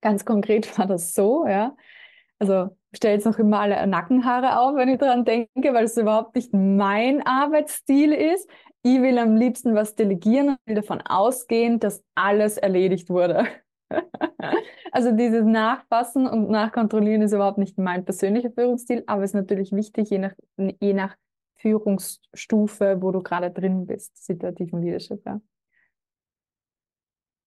Ganz 0.00 0.24
konkret 0.24 0.78
war 0.78 0.86
das 0.86 1.14
so, 1.14 1.46
ja. 1.46 1.76
Also 2.38 2.76
stelle 2.94 3.14
jetzt 3.14 3.26
noch 3.26 3.38
immer 3.38 3.60
alle 3.60 3.86
Nackenhaare 3.86 4.58
auf, 4.60 4.76
wenn 4.76 4.88
ich 4.88 4.98
daran 4.98 5.24
denke, 5.24 5.74
weil 5.74 5.84
es 5.84 5.96
überhaupt 5.96 6.34
nicht 6.36 6.52
mein 6.52 7.26
Arbeitsstil 7.26 8.12
ist. 8.12 8.48
Ich 8.82 9.02
will 9.02 9.18
am 9.18 9.36
liebsten 9.36 9.74
was 9.74 9.94
delegieren 9.96 10.50
und 10.50 10.58
will 10.66 10.76
davon 10.76 11.00
ausgehen, 11.02 11.80
dass 11.80 12.02
alles 12.14 12.56
erledigt 12.56 13.10
wurde. 13.10 13.46
also 14.92 15.12
dieses 15.12 15.44
Nachfassen 15.44 16.26
und 16.26 16.48
Nachkontrollieren 16.48 17.22
ist 17.22 17.32
überhaupt 17.32 17.58
nicht 17.58 17.76
mein 17.76 18.04
persönlicher 18.04 18.50
Führungsstil, 18.50 19.02
aber 19.06 19.24
es 19.24 19.30
ist 19.30 19.34
natürlich 19.34 19.72
wichtig, 19.72 20.10
je 20.10 20.18
nach, 20.18 20.34
je 20.56 20.92
nach 20.92 21.16
Führungsstufe, 21.56 22.98
wo 23.00 23.10
du 23.10 23.20
gerade 23.22 23.50
drin 23.50 23.86
bist, 23.86 24.24
situativen 24.24 24.80
Leadership. 24.80 25.20
Ja. 25.26 25.40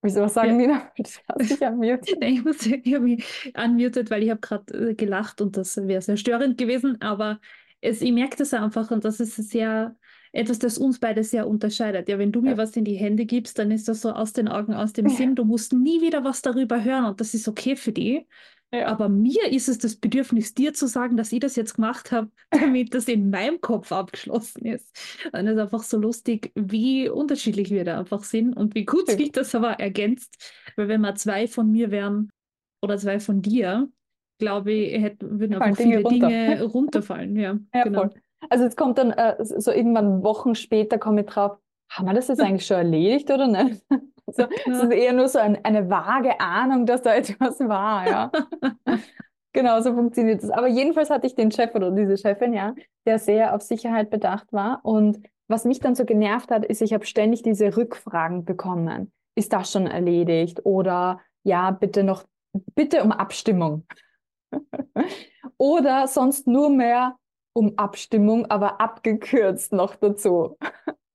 Wieso 0.02 0.22
was 0.22 0.34
sagen, 0.34 0.60
ja. 0.60 0.68
Nina? 0.68 0.92
Das 0.98 1.22
hast 1.28 1.52
dich 1.52 1.62
unmuted. 1.62 2.18
ich 2.22 2.44
muss, 2.44 2.66
ich 2.66 2.94
habe 2.94 3.04
mich 3.04 3.54
unmuted, 3.56 4.10
weil 4.10 4.24
ich 4.24 4.30
habe 4.30 4.40
gerade 4.40 4.90
äh, 4.90 4.94
gelacht 4.96 5.42
und 5.42 5.58
das 5.58 5.78
wäre 5.78 6.02
sehr 6.02 6.18
störend 6.18 6.58
gewesen, 6.58 7.00
aber 7.02 7.40
es, 7.82 8.02
ich 8.02 8.12
merke 8.12 8.38
das 8.38 8.54
einfach 8.54 8.92
und 8.92 9.06
das 9.06 9.20
ist 9.20 9.36
sehr 9.36 9.96
etwas, 10.32 10.60
das 10.60 10.78
uns 10.78 11.00
beide 11.00 11.24
sehr 11.24 11.48
unterscheidet. 11.48 12.08
Ja, 12.08 12.18
wenn 12.18 12.32
du 12.32 12.42
mir 12.42 12.52
ja. 12.52 12.58
was 12.58 12.76
in 12.76 12.86
die 12.86 12.96
Hände 12.96 13.26
gibst, 13.26 13.60
dann 13.60 13.70
ist 13.70 13.88
das 13.88 14.02
so 14.02 14.12
aus 14.12 14.34
den 14.34 14.48
Augen, 14.48 14.74
aus 14.74 14.94
dem 14.94 15.10
Sinn. 15.10 15.36
Du 15.36 15.44
musst 15.44 15.74
nie 15.74 16.02
wieder 16.02 16.24
was 16.24 16.42
darüber 16.42 16.84
hören 16.84 17.06
und 17.06 17.20
das 17.20 17.34
ist 17.34 17.48
okay 17.48 17.76
für 17.76 17.92
dich. 17.92 18.26
Ja. 18.74 18.88
Aber 18.88 19.10
mir 19.10 19.52
ist 19.52 19.68
es 19.68 19.80
das 19.80 19.98
Bedürfnis, 19.98 20.54
dir 20.54 20.74
zu 20.74 20.88
sagen, 20.88 21.18
dass 21.18 21.34
ich 21.34 21.42
das 21.42 21.58
jetzt 21.58 21.76
gemacht 21.76 22.12
habe, 22.12 22.32
damit 22.52 22.94
das 22.94 23.08
in 23.08 23.30
meinem 23.30 23.60
Kopf 23.60 23.92
abgeschlossen 23.92 24.66
ist. 24.66 24.96
Und 25.34 25.48
es 25.48 25.54
ist 25.54 25.60
einfach 25.60 25.84
so 25.84 25.98
lustig, 25.98 26.52
wie 26.56 27.10
unterschiedlich 27.10 27.70
wir 27.70 27.84
da 27.84 28.00
einfach 28.00 28.24
sind 28.24 28.54
und 28.54 28.74
wie 28.76 28.86
gut 28.86 29.10
sich 29.10 29.32
das 29.32 29.54
aber 29.56 29.80
ergänzt. 29.80 30.38
Weil 30.78 30.88
wenn 30.88 31.02
mal 31.02 31.16
zwei 31.16 31.48
von 31.48 31.70
mir 31.70 31.92
wären 31.92 32.30
oder 32.82 32.98
zwei 32.98 33.20
von 33.20 33.42
dir, 33.42 33.90
glaube 34.40 34.72
ich, 34.72 35.02
hätten, 35.02 35.40
würden 35.40 35.62
einfach 35.62 35.78
Dinge 35.78 35.98
viele 35.98 36.04
runter. 36.04 36.28
Dinge 36.28 36.64
runterfallen. 36.74 37.36
Ja, 37.36 37.60
ja 37.74 37.84
genau. 37.84 38.00
voll. 38.00 38.14
Also 38.50 38.66
es 38.66 38.76
kommt 38.76 38.98
dann 38.98 39.12
äh, 39.12 39.36
so 39.40 39.72
irgendwann 39.72 40.24
Wochen 40.24 40.56
später 40.56 40.98
komme 40.98 41.22
ich 41.22 41.28
drauf, 41.28 41.58
haben 41.92 42.08
wir 42.08 42.14
das 42.14 42.30
jetzt 42.30 42.42
eigentlich 42.42 42.66
schon 42.66 42.78
erledigt 42.78 43.30
oder 43.30 43.48
nicht? 43.48 43.84
So, 44.28 44.44
es 44.68 44.84
ist 44.84 44.92
eher 44.92 45.14
nur 45.14 45.28
so 45.28 45.40
ein, 45.40 45.64
eine 45.64 45.90
vage 45.90 46.40
Ahnung, 46.40 46.86
dass 46.86 47.02
da 47.02 47.16
etwas 47.16 47.60
war, 47.60 48.08
ja. 48.08 48.32
genau, 49.54 49.82
so 49.82 49.94
funktioniert 49.94 50.44
es. 50.44 50.50
Aber 50.50 50.68
jedenfalls 50.68 51.10
hatte 51.10 51.28
ich 51.28 51.36
den 51.36 51.52
Chef 51.52 51.74
oder 51.76 51.92
diese 51.92 52.18
Chefin, 52.18 52.54
ja, 52.54 52.74
der 53.06 53.20
sehr 53.20 53.56
auf 53.56 53.62
Sicherheit 53.62 54.10
bedacht 54.10 54.52
war. 54.52 54.80
Und 54.84 55.20
was 55.48 55.66
mich 55.66 55.80
dann 55.80 55.96
so 55.96 56.06
genervt 56.06 56.52
hat, 56.52 56.66
ist, 56.66 56.82
ich 56.82 56.94
habe 56.94 57.06
ständig 57.06 57.44
diese 57.44 57.76
Rückfragen 57.76 58.46
bekommen. 58.46 59.12
Ist 59.36 59.54
das 59.54 59.72
schon 59.72 59.88
erledigt? 59.88 60.66
Oder 60.66 61.20
ja, 61.44 61.72
bitte 61.72 62.04
noch, 62.04 62.26
bitte 62.76 63.04
um 63.04 63.12
Abstimmung. 63.12 63.86
Oder 65.58 66.08
sonst 66.08 66.48
nur 66.48 66.70
mehr 66.70 67.18
um 67.54 67.78
Abstimmung, 67.78 68.46
aber 68.50 68.80
abgekürzt 68.80 69.74
noch 69.74 69.96
dazu. 69.96 70.58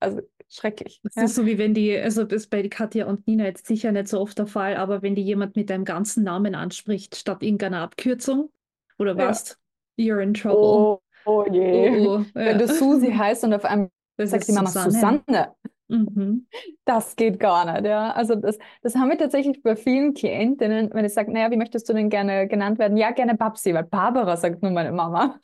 Also 0.01 0.21
schrecklich. 0.49 1.01
Das 1.03 1.15
ja. 1.15 1.25
ist 1.25 1.35
so 1.35 1.47
wie 1.47 1.59
wenn 1.59 1.75
die, 1.75 1.97
also 1.97 2.25
das 2.25 2.43
ist 2.43 2.51
bei 2.51 2.67
Katja 2.69 3.07
und 3.07 3.27
Nina 3.27 3.45
jetzt 3.45 3.67
sicher 3.67 3.93
nicht 3.93 4.09
so 4.09 4.21
oft 4.21 4.39
der 4.39 4.47
Fall, 4.47 4.77
aber 4.77 5.03
wenn 5.03 5.15
die 5.15 5.23
jemand 5.23 5.57
mit 5.57 5.71
deinem 5.71 5.85
ganzen 5.85 6.25
Namen 6.25 6.55
anspricht, 6.55 7.17
statt 7.17 7.43
irgendeiner 7.43 7.83
Abkürzung, 7.83 8.51
oder 8.99 9.17
was? 9.17 9.59
Ja. 9.97 10.15
You're 10.15 10.23
in 10.23 10.35
trouble. 10.35 10.59
Oh, 10.59 11.03
oh 11.25 11.45
je. 11.51 12.07
Oh, 12.07 12.17
oh. 12.17 12.19
Ja. 12.19 12.25
Wenn 12.35 12.59
du 12.59 12.69
Susi 12.69 13.13
heißt 13.13 13.45
und 13.45 13.55
auf 13.55 13.65
einmal 13.65 13.91
das 14.17 14.31
sagt 14.31 14.49
die 14.49 14.53
Mama 14.53 14.69
Susanne. 14.69 14.93
Susanne. 15.27 15.55
Mhm. 15.89 16.47
Das 16.85 17.15
geht 17.17 17.39
gar 17.39 17.71
nicht, 17.73 17.87
ja. 17.87 18.11
Also 18.13 18.35
das, 18.35 18.59
das 18.83 18.97
haben 18.97 19.09
wir 19.09 19.19
tatsächlich 19.19 19.63
bei 19.63 19.77
vielen 19.77 20.15
Klientinnen, 20.15 20.91
wenn 20.93 21.05
ich 21.05 21.15
sage, 21.15 21.33
naja, 21.33 21.51
wie 21.51 21.57
möchtest 21.57 21.89
du 21.89 21.93
denn 21.93 22.11
gerne 22.11 22.49
genannt 22.49 22.79
werden? 22.79 22.97
Ja, 22.97 23.13
gerne 23.13 23.37
Babsi, 23.37 23.73
weil 23.73 23.85
Barbara 23.85 24.37
sagt 24.37 24.63
nur 24.63 24.73
meine 24.73 24.93
Mama. 24.93 25.39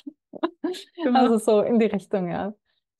Genau. 1.02 1.20
Also 1.20 1.38
so 1.38 1.60
in 1.60 1.78
die 1.78 1.86
Richtung, 1.86 2.30
ja. 2.30 2.54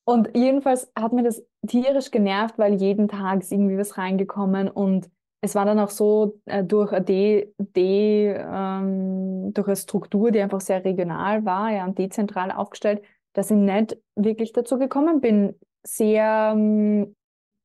Und 0.04 0.30
jedenfalls 0.34 0.90
hat 0.96 1.12
mir 1.12 1.22
das 1.22 1.44
tierisch 1.66 2.10
genervt, 2.10 2.58
weil 2.58 2.74
jeden 2.74 3.08
Tag 3.08 3.40
ist 3.40 3.52
irgendwie 3.52 3.78
was 3.78 3.98
reingekommen 3.98 4.68
und 4.68 5.08
es 5.44 5.54
war 5.56 5.64
dann 5.64 5.80
auch 5.80 5.90
so 5.90 6.40
äh, 6.46 6.62
durch, 6.62 6.92
eine 6.92 7.04
De, 7.04 7.52
De, 7.58 8.36
ähm, 8.38 9.52
durch 9.52 9.66
eine 9.66 9.76
Struktur, 9.76 10.30
die 10.30 10.40
einfach 10.40 10.60
sehr 10.60 10.84
regional 10.84 11.44
war 11.44 11.70
ja, 11.72 11.84
und 11.84 11.98
dezentral 11.98 12.52
aufgestellt, 12.52 13.02
dass 13.32 13.50
ich 13.50 13.56
nicht 13.56 13.96
wirklich 14.14 14.52
dazu 14.52 14.78
gekommen 14.78 15.20
bin, 15.20 15.58
sehr 15.82 16.52
ähm, 16.54 17.16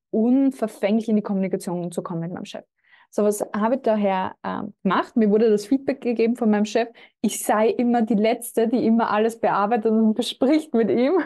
unverfänglich 0.09 1.07
in 1.07 1.17
die 1.17 1.21
Kommunikation 1.21 1.91
zu 1.91 2.01
kommen 2.01 2.21
mit 2.21 2.33
meinem 2.33 2.45
Chef. 2.45 2.65
So 3.11 3.23
was 3.23 3.45
habe 3.55 3.75
ich 3.75 3.81
daher 3.83 4.35
äh, 4.41 4.63
gemacht. 4.81 5.15
Mir 5.15 5.29
wurde 5.29 5.49
das 5.49 5.67
Feedback 5.67 6.01
gegeben 6.01 6.35
von 6.35 6.49
meinem 6.49 6.65
Chef, 6.65 6.89
ich 7.21 7.43
sei 7.43 7.69
immer 7.69 8.01
die 8.01 8.15
Letzte, 8.15 8.67
die 8.67 8.85
immer 8.85 9.11
alles 9.11 9.39
bearbeitet 9.39 9.91
und 9.91 10.15
bespricht 10.15 10.73
mit 10.73 10.89
ihm. 10.89 11.21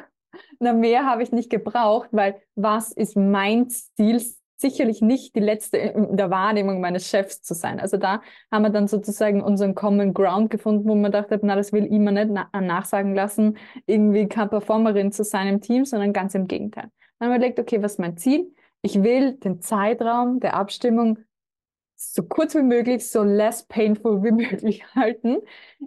Na, 0.60 0.74
mehr 0.74 1.06
habe 1.06 1.24
ich 1.24 1.32
nicht 1.32 1.50
gebraucht, 1.50 2.10
weil 2.12 2.42
was 2.56 2.92
ist 2.92 3.16
mein 3.16 3.70
Stil? 3.70 4.22
Sicherlich 4.58 5.02
nicht 5.02 5.36
die 5.36 5.40
letzte 5.40 5.78
in 5.78 6.18
der 6.18 6.30
Wahrnehmung 6.30 6.82
meines 6.82 7.10
Chefs 7.10 7.42
zu 7.42 7.56
sein. 7.56 7.80
Also 7.80 7.98
da 7.98 8.22
haben 8.52 8.62
wir 8.62 8.70
dann 8.70 8.88
sozusagen 8.88 9.42
unseren 9.42 9.74
Common 9.74 10.14
Ground 10.14 10.52
gefunden, 10.52 10.88
wo 10.88 10.94
man 10.94 11.12
dachte, 11.12 11.40
na, 11.42 11.56
das 11.56 11.74
will 11.74 11.86
ich 11.86 11.98
mir 11.98 12.12
nicht 12.12 12.30
na 12.30 12.48
nachsagen 12.62 13.16
lassen, 13.16 13.58
irgendwie 13.88 14.28
keine 14.28 14.50
Performerin 14.50 15.12
zu 15.12 15.24
sein 15.24 15.48
im 15.48 15.62
Team, 15.62 15.84
sondern 15.84 16.14
ganz 16.14 16.36
im 16.36 16.48
Gegenteil. 16.48 16.92
Dann 17.18 17.30
haben 17.30 17.32
wir 17.32 17.38
überlegt, 17.38 17.60
okay, 17.60 17.82
was 17.82 17.94
ist 17.94 18.00
mein 18.00 18.18
Ziel? 18.18 18.54
Ich 18.84 19.02
will 19.02 19.34
den 19.34 19.62
Zeitraum 19.62 20.40
der 20.40 20.56
Abstimmung 20.56 21.18
so 22.02 22.24
kurz 22.24 22.56
wie 22.56 22.64
möglich, 22.64 23.08
so 23.10 23.24
less 23.24 23.66
painful 23.68 24.24
wie 24.24 24.32
möglich 24.50 24.84
halten. 24.96 25.38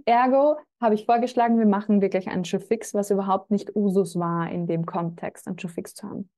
Ergo 0.04 0.56
habe 0.80 0.94
ich 0.94 1.06
vorgeschlagen, 1.06 1.58
wir 1.58 1.66
machen 1.66 2.00
wirklich 2.00 2.28
einen 2.28 2.44
Showfix, 2.44 2.94
was 2.94 3.10
überhaupt 3.10 3.50
nicht 3.50 3.74
Usus 3.74 4.18
war 4.18 4.50
in 4.50 4.66
dem 4.66 4.86
Kontext, 4.86 5.46
einen 5.46 5.58
Showfix 5.58 5.94
zu 5.94 6.08
haben. 6.08 6.30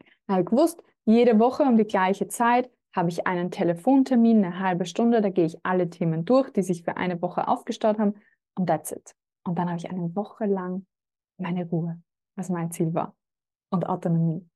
Ich 0.00 0.12
habe 0.28 0.44
gewusst, 0.44 0.82
jede 1.04 1.38
Woche 1.38 1.62
um 1.62 1.76
die 1.76 1.86
gleiche 1.86 2.28
Zeit 2.28 2.70
habe 2.94 3.10
ich 3.10 3.26
einen 3.26 3.50
Telefontermin, 3.50 4.44
eine 4.44 4.60
halbe 4.60 4.86
Stunde, 4.86 5.20
da 5.20 5.28
gehe 5.28 5.46
ich 5.46 5.58
alle 5.62 5.90
Themen 5.90 6.24
durch, 6.24 6.50
die 6.50 6.62
sich 6.62 6.82
für 6.82 6.96
eine 6.96 7.20
Woche 7.20 7.48
aufgestaut 7.48 7.98
haben 7.98 8.14
und 8.56 8.66
that's 8.66 8.92
it. 8.92 9.14
Und 9.44 9.58
dann 9.58 9.68
habe 9.68 9.78
ich 9.78 9.90
eine 9.90 10.14
Woche 10.16 10.46
lang 10.46 10.86
meine 11.38 11.66
Ruhe, 11.66 12.00
was 12.34 12.48
mein 12.48 12.70
Ziel 12.70 12.94
war 12.94 13.14
und 13.70 13.86
Autonomie. 13.86 14.47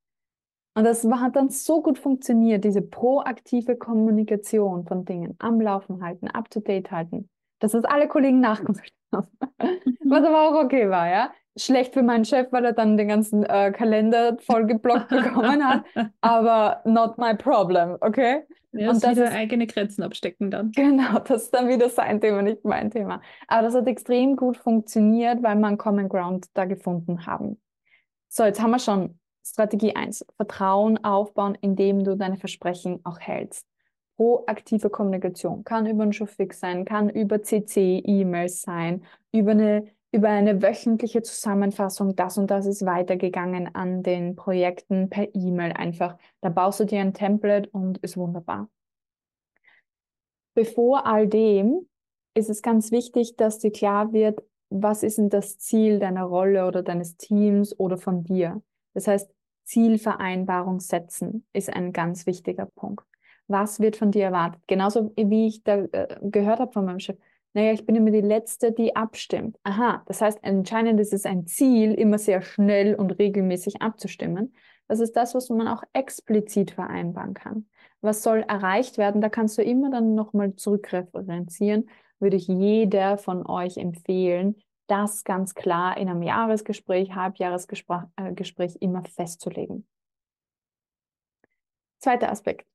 Und 0.74 0.84
das 0.84 1.04
hat 1.04 1.36
dann 1.36 1.50
so 1.50 1.82
gut 1.82 1.98
funktioniert, 1.98 2.64
diese 2.64 2.80
proaktive 2.80 3.76
Kommunikation 3.76 4.86
von 4.86 5.04
Dingen 5.04 5.36
am 5.38 5.60
Laufen 5.60 6.02
halten, 6.02 6.28
up 6.28 6.50
to 6.50 6.60
date 6.60 6.90
halten, 6.90 7.28
dass 7.58 7.72
das 7.72 7.84
alle 7.84 8.08
Kollegen 8.08 8.40
nachgemacht 8.40 8.92
haben. 9.12 9.28
Mhm. 9.60 9.96
Was 10.10 10.24
aber 10.24 10.48
auch 10.48 10.64
okay 10.64 10.88
war, 10.88 11.08
ja. 11.08 11.30
Schlecht 11.54 11.92
für 11.92 12.02
meinen 12.02 12.24
Chef, 12.24 12.50
weil 12.50 12.64
er 12.64 12.72
dann 12.72 12.96
den 12.96 13.08
ganzen 13.08 13.44
äh, 13.44 13.72
Kalender 13.72 14.38
vollgeblockt 14.40 15.08
bekommen 15.08 15.62
hat, 15.62 15.84
aber 16.22 16.80
not 16.86 17.18
my 17.18 17.34
problem, 17.34 17.98
okay? 18.00 18.44
Ja, 18.72 18.88
und 18.88 19.04
das 19.04 19.16
wieder 19.16 19.26
ist, 19.26 19.34
eigene 19.34 19.66
Grenzen 19.66 20.02
abstecken 20.02 20.50
dann. 20.50 20.72
Genau, 20.72 21.18
das 21.26 21.44
ist 21.44 21.54
dann 21.54 21.68
wieder 21.68 21.90
sein 21.90 22.22
Thema, 22.22 22.40
nicht 22.40 22.64
mein 22.64 22.90
Thema. 22.90 23.20
Aber 23.48 23.62
das 23.62 23.74
hat 23.74 23.86
extrem 23.86 24.36
gut 24.36 24.56
funktioniert, 24.56 25.42
weil 25.42 25.56
wir 25.56 25.66
einen 25.66 25.76
Common 25.76 26.08
Ground 26.08 26.46
da 26.54 26.64
gefunden 26.64 27.26
haben. 27.26 27.60
So, 28.28 28.44
jetzt 28.44 28.62
haben 28.62 28.70
wir 28.70 28.78
schon 28.78 29.18
Strategie 29.44 29.96
1. 29.96 30.24
Vertrauen 30.36 31.02
aufbauen, 31.04 31.56
indem 31.60 32.04
du 32.04 32.16
deine 32.16 32.36
Versprechen 32.36 33.00
auch 33.04 33.18
hältst. 33.18 33.66
Proaktive 34.16 34.90
Kommunikation 34.90 35.64
kann 35.64 35.86
über 35.86 36.04
ein 36.04 36.12
Showfix 36.12 36.60
sein, 36.60 36.84
kann 36.84 37.08
über 37.08 37.42
CC-E-Mails 37.42 38.62
sein, 38.62 39.04
über 39.32 39.52
eine, 39.52 39.86
über 40.12 40.28
eine 40.28 40.62
wöchentliche 40.62 41.22
Zusammenfassung, 41.22 42.14
das 42.14 42.38
und 42.38 42.50
das 42.50 42.66
ist 42.66 42.84
weitergegangen 42.84 43.74
an 43.74 44.02
den 44.02 44.36
Projekten 44.36 45.08
per 45.10 45.34
E-Mail 45.34 45.72
einfach. 45.72 46.16
Da 46.40 46.50
baust 46.50 46.80
du 46.80 46.84
dir 46.84 47.00
ein 47.00 47.14
Template 47.14 47.68
und 47.70 47.98
ist 47.98 48.16
wunderbar. 48.16 48.68
Bevor 50.54 51.06
all 51.06 51.26
dem 51.26 51.88
ist 52.34 52.50
es 52.50 52.62
ganz 52.62 52.92
wichtig, 52.92 53.36
dass 53.36 53.58
dir 53.58 53.72
klar 53.72 54.12
wird, 54.12 54.42
was 54.70 55.02
ist 55.02 55.18
denn 55.18 55.30
das 55.30 55.58
Ziel 55.58 55.98
deiner 55.98 56.24
Rolle 56.24 56.66
oder 56.66 56.82
deines 56.82 57.16
Teams 57.16 57.78
oder 57.78 57.98
von 57.98 58.24
dir. 58.24 58.62
Das 58.94 59.06
heißt, 59.06 59.30
Zielvereinbarung 59.64 60.80
setzen 60.80 61.46
ist 61.52 61.72
ein 61.72 61.92
ganz 61.92 62.26
wichtiger 62.26 62.66
Punkt. 62.66 63.04
Was 63.46 63.80
wird 63.80 63.96
von 63.96 64.10
dir 64.10 64.24
erwartet? 64.24 64.62
Genauso 64.66 65.12
wie 65.16 65.46
ich 65.46 65.62
da 65.62 65.84
äh, 65.92 66.18
gehört 66.22 66.60
habe 66.60 66.72
von 66.72 66.84
meinem 66.84 67.00
Chef. 67.00 67.16
Naja, 67.54 67.72
ich 67.72 67.84
bin 67.84 67.96
immer 67.96 68.10
die 68.10 68.22
Letzte, 68.22 68.72
die 68.72 68.96
abstimmt. 68.96 69.58
Aha, 69.62 70.02
das 70.06 70.22
heißt, 70.22 70.38
anscheinend 70.42 70.98
ist 71.00 71.12
es 71.12 71.26
ein 71.26 71.46
Ziel, 71.46 71.92
immer 71.92 72.18
sehr 72.18 72.40
schnell 72.40 72.94
und 72.94 73.18
regelmäßig 73.18 73.82
abzustimmen. 73.82 74.54
Das 74.88 75.00
ist 75.00 75.16
das, 75.16 75.34
was 75.34 75.50
man 75.50 75.68
auch 75.68 75.82
explizit 75.92 76.70
vereinbaren 76.70 77.34
kann. 77.34 77.66
Was 78.00 78.22
soll 78.22 78.40
erreicht 78.40 78.98
werden? 78.98 79.20
Da 79.20 79.28
kannst 79.28 79.58
du 79.58 79.62
immer 79.62 79.90
dann 79.90 80.14
nochmal 80.14 80.54
zurückreferenzieren. 80.54 81.88
Würde 82.18 82.36
ich 82.36 82.48
jeder 82.48 83.18
von 83.18 83.46
euch 83.46 83.76
empfehlen, 83.76 84.56
das 84.86 85.24
ganz 85.24 85.54
klar 85.54 85.96
in 85.96 86.08
einem 86.08 86.22
Jahresgespräch, 86.22 87.14
Halbjahresgespräch 87.14 88.06
äh, 88.16 88.78
immer 88.80 89.04
festzulegen. 89.04 89.86
Zweiter 91.98 92.30
Aspekt. 92.30 92.66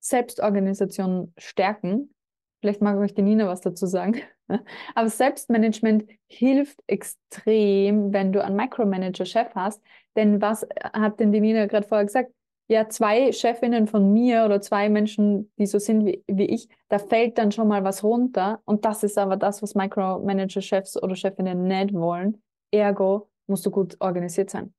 Selbstorganisation 0.00 1.32
stärken. 1.38 2.14
Vielleicht 2.60 2.80
mag 2.80 2.98
euch 2.98 3.14
die 3.14 3.22
Nina 3.22 3.46
was 3.46 3.60
dazu 3.60 3.86
sagen. 3.86 4.20
Aber 4.94 5.08
Selbstmanagement 5.08 6.08
hilft 6.28 6.82
extrem, 6.86 8.12
wenn 8.12 8.32
du 8.32 8.42
einen 8.42 8.56
Micromanager-Chef 8.56 9.54
hast. 9.54 9.82
Denn 10.16 10.40
was 10.40 10.66
hat 10.92 11.20
denn 11.20 11.32
die 11.32 11.40
Nina 11.40 11.66
gerade 11.66 11.86
vorher 11.86 12.06
gesagt? 12.06 12.32
Ja, 12.68 12.88
zwei 12.88 13.32
Chefinnen 13.32 13.86
von 13.86 14.12
mir 14.12 14.44
oder 14.44 14.60
zwei 14.60 14.88
Menschen, 14.88 15.52
die 15.58 15.66
so 15.66 15.78
sind 15.78 16.04
wie, 16.04 16.24
wie 16.26 16.46
ich, 16.46 16.68
da 16.88 16.98
fällt 16.98 17.38
dann 17.38 17.52
schon 17.52 17.68
mal 17.68 17.84
was 17.84 18.02
runter. 18.02 18.60
Und 18.64 18.84
das 18.84 19.04
ist 19.04 19.18
aber 19.18 19.36
das, 19.36 19.62
was 19.62 19.74
Micromanager-Chefs 19.74 21.00
oder 21.02 21.14
Chefinnen 21.14 21.64
nicht 21.64 21.94
wollen. 21.94 22.42
Ergo 22.72 23.30
musst 23.46 23.64
du 23.66 23.70
gut 23.70 23.96
organisiert 24.00 24.50
sein. 24.50 24.74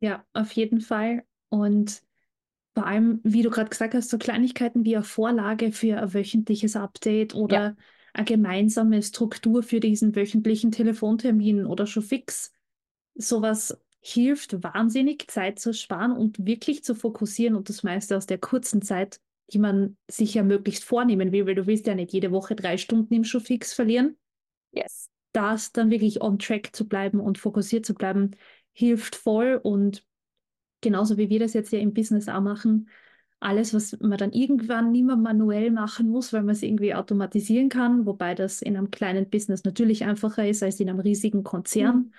Ja, 0.00 0.24
auf 0.32 0.52
jeden 0.52 0.80
Fall. 0.80 1.24
Und 1.48 2.02
vor 2.74 2.86
allem, 2.86 3.20
wie 3.24 3.42
du 3.42 3.50
gerade 3.50 3.70
gesagt 3.70 3.94
hast, 3.94 4.10
so 4.10 4.18
Kleinigkeiten 4.18 4.84
wie 4.84 4.96
eine 4.96 5.04
Vorlage 5.04 5.72
für 5.72 6.00
ein 6.00 6.14
wöchentliches 6.14 6.76
Update 6.76 7.34
oder 7.34 7.56
ja. 7.56 7.76
eine 8.12 8.24
gemeinsame 8.24 9.02
Struktur 9.02 9.62
für 9.62 9.80
diesen 9.80 10.14
wöchentlichen 10.14 10.70
Telefontermin 10.70 11.66
oder 11.66 11.86
schon 11.86 12.02
fix. 12.02 12.52
Sowas 13.16 13.80
hilft 14.06 14.62
wahnsinnig, 14.62 15.28
Zeit 15.28 15.58
zu 15.58 15.72
sparen 15.72 16.12
und 16.12 16.44
wirklich 16.44 16.84
zu 16.84 16.94
fokussieren 16.94 17.56
und 17.56 17.70
das 17.70 17.82
meiste 17.82 18.18
aus 18.18 18.26
der 18.26 18.36
kurzen 18.36 18.82
Zeit, 18.82 19.18
die 19.50 19.58
man 19.58 19.96
sich 20.08 20.34
ja 20.34 20.42
möglichst 20.42 20.84
vornehmen 20.84 21.32
will, 21.32 21.46
weil 21.46 21.54
du 21.54 21.66
willst 21.66 21.86
ja 21.86 21.94
nicht 21.94 22.12
jede 22.12 22.30
Woche 22.30 22.54
drei 22.54 22.76
Stunden 22.76 23.14
im 23.14 23.24
Showfix 23.24 23.72
verlieren. 23.72 24.18
Yes. 24.72 25.08
Das 25.32 25.72
dann 25.72 25.90
wirklich 25.90 26.20
on 26.20 26.38
track 26.38 26.76
zu 26.76 26.86
bleiben 26.86 27.18
und 27.18 27.38
fokussiert 27.38 27.86
zu 27.86 27.94
bleiben, 27.94 28.32
hilft 28.74 29.16
voll 29.16 29.58
und 29.62 30.04
genauso 30.82 31.16
wie 31.16 31.30
wir 31.30 31.38
das 31.38 31.54
jetzt 31.54 31.72
ja 31.72 31.78
im 31.78 31.94
Business 31.94 32.28
auch 32.28 32.42
machen, 32.42 32.90
alles, 33.40 33.72
was 33.72 33.98
man 34.00 34.18
dann 34.18 34.32
irgendwann 34.32 34.92
nicht 34.92 35.04
mehr 35.04 35.16
manuell 35.16 35.70
machen 35.70 36.10
muss, 36.10 36.34
weil 36.34 36.42
man 36.42 36.54
es 36.54 36.62
irgendwie 36.62 36.94
automatisieren 36.94 37.70
kann, 37.70 38.04
wobei 38.04 38.34
das 38.34 38.60
in 38.60 38.76
einem 38.76 38.90
kleinen 38.90 39.30
Business 39.30 39.64
natürlich 39.64 40.04
einfacher 40.04 40.46
ist 40.46 40.62
als 40.62 40.78
in 40.78 40.90
einem 40.90 41.00
riesigen 41.00 41.42
Konzern. 41.42 41.96
Mhm 41.96 42.12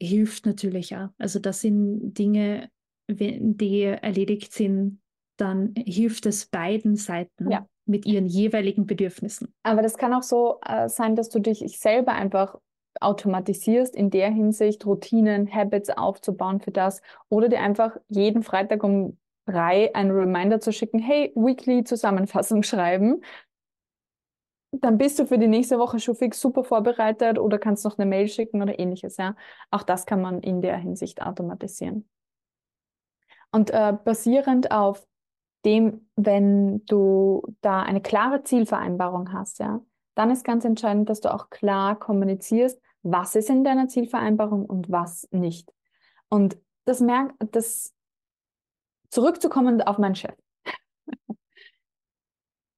hilft 0.00 0.46
natürlich 0.46 0.96
auch. 0.96 1.08
Also 1.18 1.38
das 1.38 1.60
sind 1.60 2.14
Dinge, 2.14 2.70
die 3.08 3.82
erledigt 3.82 4.52
sind, 4.52 5.00
dann 5.36 5.74
hilft 5.76 6.26
es 6.26 6.46
beiden 6.46 6.96
Seiten 6.96 7.50
ja. 7.50 7.66
mit 7.86 8.06
ihren 8.06 8.26
jeweiligen 8.26 8.86
Bedürfnissen. 8.86 9.54
Aber 9.62 9.82
das 9.82 9.96
kann 9.96 10.14
auch 10.14 10.22
so 10.22 10.58
äh, 10.66 10.88
sein, 10.88 11.14
dass 11.14 11.28
du 11.28 11.40
dich 11.40 11.60
selber 11.78 12.12
einfach 12.12 12.58
automatisierst, 13.00 13.94
in 13.94 14.10
der 14.10 14.30
Hinsicht 14.30 14.86
Routinen, 14.86 15.52
Habits 15.52 15.90
aufzubauen 15.90 16.60
für 16.60 16.70
das 16.70 17.02
oder 17.28 17.48
dir 17.48 17.60
einfach 17.60 17.96
jeden 18.08 18.42
Freitag 18.42 18.82
um 18.82 19.18
drei 19.46 19.94
einen 19.94 20.10
Reminder 20.10 20.60
zu 20.60 20.72
schicken, 20.72 20.98
hey, 20.98 21.32
Weekly 21.36 21.84
Zusammenfassung 21.84 22.62
schreiben 22.62 23.22
dann 24.80 24.98
bist 24.98 25.18
du 25.18 25.26
für 25.26 25.38
die 25.38 25.48
nächste 25.48 25.78
Woche 25.78 26.00
schon 26.00 26.16
fix 26.16 26.40
super 26.40 26.64
vorbereitet 26.64 27.38
oder 27.38 27.58
kannst 27.58 27.84
noch 27.84 27.98
eine 27.98 28.06
Mail 28.06 28.28
schicken 28.28 28.62
oder 28.62 28.78
ähnliches. 28.78 29.16
Ja? 29.16 29.36
Auch 29.70 29.82
das 29.82 30.06
kann 30.06 30.20
man 30.20 30.40
in 30.40 30.60
der 30.60 30.76
Hinsicht 30.76 31.22
automatisieren. 31.22 32.08
Und 33.52 33.70
äh, 33.70 33.96
basierend 34.04 34.70
auf 34.70 35.06
dem, 35.64 36.08
wenn 36.16 36.84
du 36.86 37.42
da 37.60 37.82
eine 37.82 38.00
klare 38.00 38.42
Zielvereinbarung 38.42 39.32
hast, 39.32 39.58
ja, 39.58 39.80
dann 40.14 40.30
ist 40.30 40.44
ganz 40.44 40.64
entscheidend, 40.64 41.08
dass 41.10 41.20
du 41.20 41.32
auch 41.32 41.50
klar 41.50 41.98
kommunizierst, 41.98 42.80
was 43.02 43.34
ist 43.34 43.50
in 43.50 43.64
deiner 43.64 43.88
Zielvereinbarung 43.88 44.66
und 44.66 44.90
was 44.90 45.28
nicht. 45.30 45.72
Und 46.28 46.58
das 46.84 47.00
merkt, 47.00 47.34
das 47.54 47.94
zurückzukommen 49.10 49.80
auf 49.82 49.98
meinen 49.98 50.14
Chef. 50.14 50.36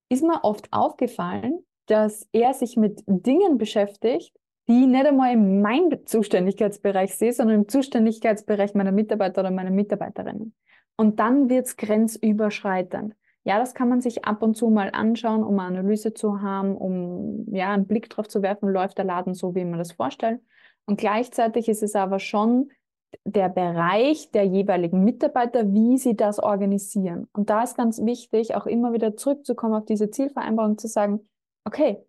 ist 0.08 0.22
mir 0.22 0.42
oft 0.44 0.72
aufgefallen, 0.72 1.64
dass 1.88 2.28
er 2.32 2.54
sich 2.54 2.76
mit 2.76 3.02
Dingen 3.06 3.58
beschäftigt, 3.58 4.34
die 4.68 4.86
nicht 4.86 5.06
einmal 5.06 5.32
in 5.32 5.62
meinem 5.62 6.06
Zuständigkeitsbereich 6.06 7.14
sehe, 7.14 7.32
sondern 7.32 7.62
im 7.62 7.68
Zuständigkeitsbereich 7.68 8.74
meiner 8.74 8.92
Mitarbeiter 8.92 9.40
oder 9.40 9.50
meiner 9.50 9.70
Mitarbeiterinnen. 9.70 10.54
Und 10.96 11.18
dann 11.18 11.48
wird 11.48 11.66
es 11.66 11.76
grenzüberschreitend. 11.76 13.14
Ja, 13.44 13.58
das 13.58 13.72
kann 13.72 13.88
man 13.88 14.02
sich 14.02 14.26
ab 14.26 14.42
und 14.42 14.56
zu 14.56 14.68
mal 14.68 14.90
anschauen, 14.92 15.42
um 15.42 15.58
eine 15.58 15.78
Analyse 15.78 16.12
zu 16.12 16.42
haben, 16.42 16.76
um 16.76 17.46
ja 17.50 17.72
einen 17.72 17.86
Blick 17.86 18.10
drauf 18.10 18.28
zu 18.28 18.42
werfen, 18.42 18.68
läuft 18.68 18.98
der 18.98 19.06
Laden 19.06 19.32
so, 19.32 19.54
wie 19.54 19.64
man 19.64 19.78
das 19.78 19.92
vorstellt. 19.92 20.40
Und 20.84 20.98
gleichzeitig 20.98 21.68
ist 21.68 21.82
es 21.82 21.94
aber 21.94 22.18
schon 22.18 22.70
der 23.24 23.48
Bereich 23.48 24.30
der 24.32 24.44
jeweiligen 24.44 25.02
Mitarbeiter, 25.02 25.72
wie 25.72 25.96
sie 25.96 26.14
das 26.14 26.38
organisieren. 26.38 27.26
Und 27.32 27.48
da 27.48 27.62
ist 27.62 27.76
ganz 27.76 28.04
wichtig, 28.04 28.54
auch 28.54 28.66
immer 28.66 28.92
wieder 28.92 29.16
zurückzukommen 29.16 29.74
auf 29.74 29.86
diese 29.86 30.10
Zielvereinbarung, 30.10 30.76
zu 30.76 30.88
sagen, 30.88 31.26
okay, 31.64 32.04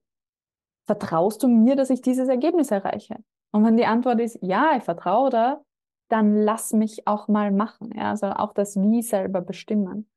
vertraust 0.85 1.43
du 1.43 1.47
mir, 1.47 1.75
dass 1.75 1.89
ich 1.89 2.01
dieses 2.01 2.29
Ergebnis 2.29 2.71
erreiche? 2.71 3.17
Und 3.51 3.65
wenn 3.65 3.77
die 3.77 3.85
Antwort 3.85 4.19
ist, 4.19 4.39
ja, 4.41 4.75
ich 4.77 4.83
vertraue 4.83 5.29
da, 5.29 5.61
dann 6.09 6.35
lass 6.43 6.73
mich 6.73 7.07
auch 7.07 7.27
mal 7.27 7.51
machen. 7.51 7.91
Ja? 7.95 8.09
Also 8.09 8.27
auch 8.27 8.53
das 8.53 8.75
Wie 8.75 9.01
selber 9.01 9.41
bestimmen. 9.41 10.09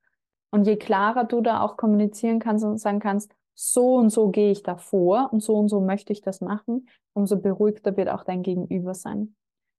Und 0.50 0.66
je 0.66 0.76
klarer 0.76 1.24
du 1.24 1.40
da 1.40 1.62
auch 1.62 1.76
kommunizieren 1.76 2.38
kannst 2.38 2.64
und 2.64 2.78
sagen 2.78 3.00
kannst, 3.00 3.34
so 3.54 3.94
und 3.94 4.10
so 4.10 4.30
gehe 4.30 4.50
ich 4.50 4.62
da 4.62 4.76
vor 4.76 5.30
und 5.32 5.42
so 5.42 5.56
und 5.56 5.68
so 5.68 5.80
möchte 5.80 6.12
ich 6.12 6.22
das 6.22 6.40
machen, 6.40 6.88
umso 7.12 7.38
beruhigter 7.38 7.96
wird 7.96 8.08
auch 8.08 8.24
dein 8.24 8.42
Gegenüber 8.42 8.94
sein. 8.94 9.34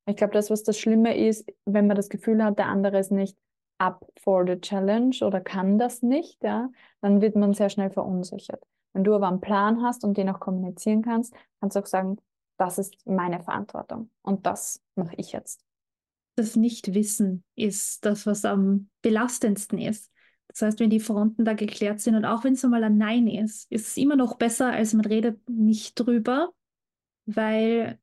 Ich 0.06 0.16
glaube, 0.16 0.34
das, 0.34 0.50
was 0.50 0.64
das 0.64 0.78
Schlimme 0.78 1.18
ist, 1.18 1.52
wenn 1.66 1.88
man 1.88 1.96
das 1.96 2.10
Gefühl 2.10 2.44
hat, 2.44 2.60
der 2.60 2.68
andere 2.68 3.00
ist 3.00 3.12
nicht 3.12 3.38
up 3.78 4.06
for 4.22 4.46
the 4.46 4.60
challenge 4.60 5.18
oder 5.24 5.42
kann 5.42 5.78
das 5.78 6.02
nicht, 6.02 6.44
ja, 6.44 6.70
dann 7.02 7.22
wird 7.22 7.36
man 7.36 7.54
sehr 7.54 7.70
schnell 7.70 7.90
verunsichert. 7.90 8.64
Wenn 8.94 9.04
du 9.04 9.16
aber 9.16 9.28
einen 9.28 9.42
Plan 9.42 9.82
hast 9.82 10.04
und 10.04 10.18
den 10.18 10.30
auch 10.30 10.40
kommunizieren 10.40 11.02
kannst, 11.02 11.34
kannst 11.60 11.76
du 11.76 11.82
auch 11.82 11.86
sagen, 11.86 12.18
das 12.58 12.78
ist 12.78 12.96
meine 13.06 13.42
Verantwortung 13.42 14.10
und 14.22 14.46
das 14.46 14.82
mache 14.96 15.16
ich 15.18 15.32
jetzt. 15.32 15.66
Das 16.36 16.56
Nichtwissen 16.56 17.44
ist 17.56 18.06
das, 18.06 18.26
was 18.26 18.46
am 18.46 18.90
belastendsten 19.02 19.80
ist. 19.80 20.12
Das 20.48 20.62
heißt, 20.62 20.80
wenn 20.80 20.90
die 20.90 21.00
Fronten 21.00 21.46
da 21.46 21.54
geklärt 21.54 22.00
sind 22.00 22.16
und 22.16 22.26
auch 22.26 22.44
wenn 22.44 22.54
es 22.54 22.64
einmal 22.64 22.84
ein 22.84 22.98
Nein 22.98 23.28
ist, 23.28 23.72
ist 23.72 23.88
es 23.88 23.98
immer 23.98 24.16
noch 24.16 24.36
besser, 24.36 24.72
als 24.72 24.94
man 24.94 25.06
redet 25.06 25.40
nicht 25.50 25.96
drüber, 25.96 26.54
weil 27.26 28.00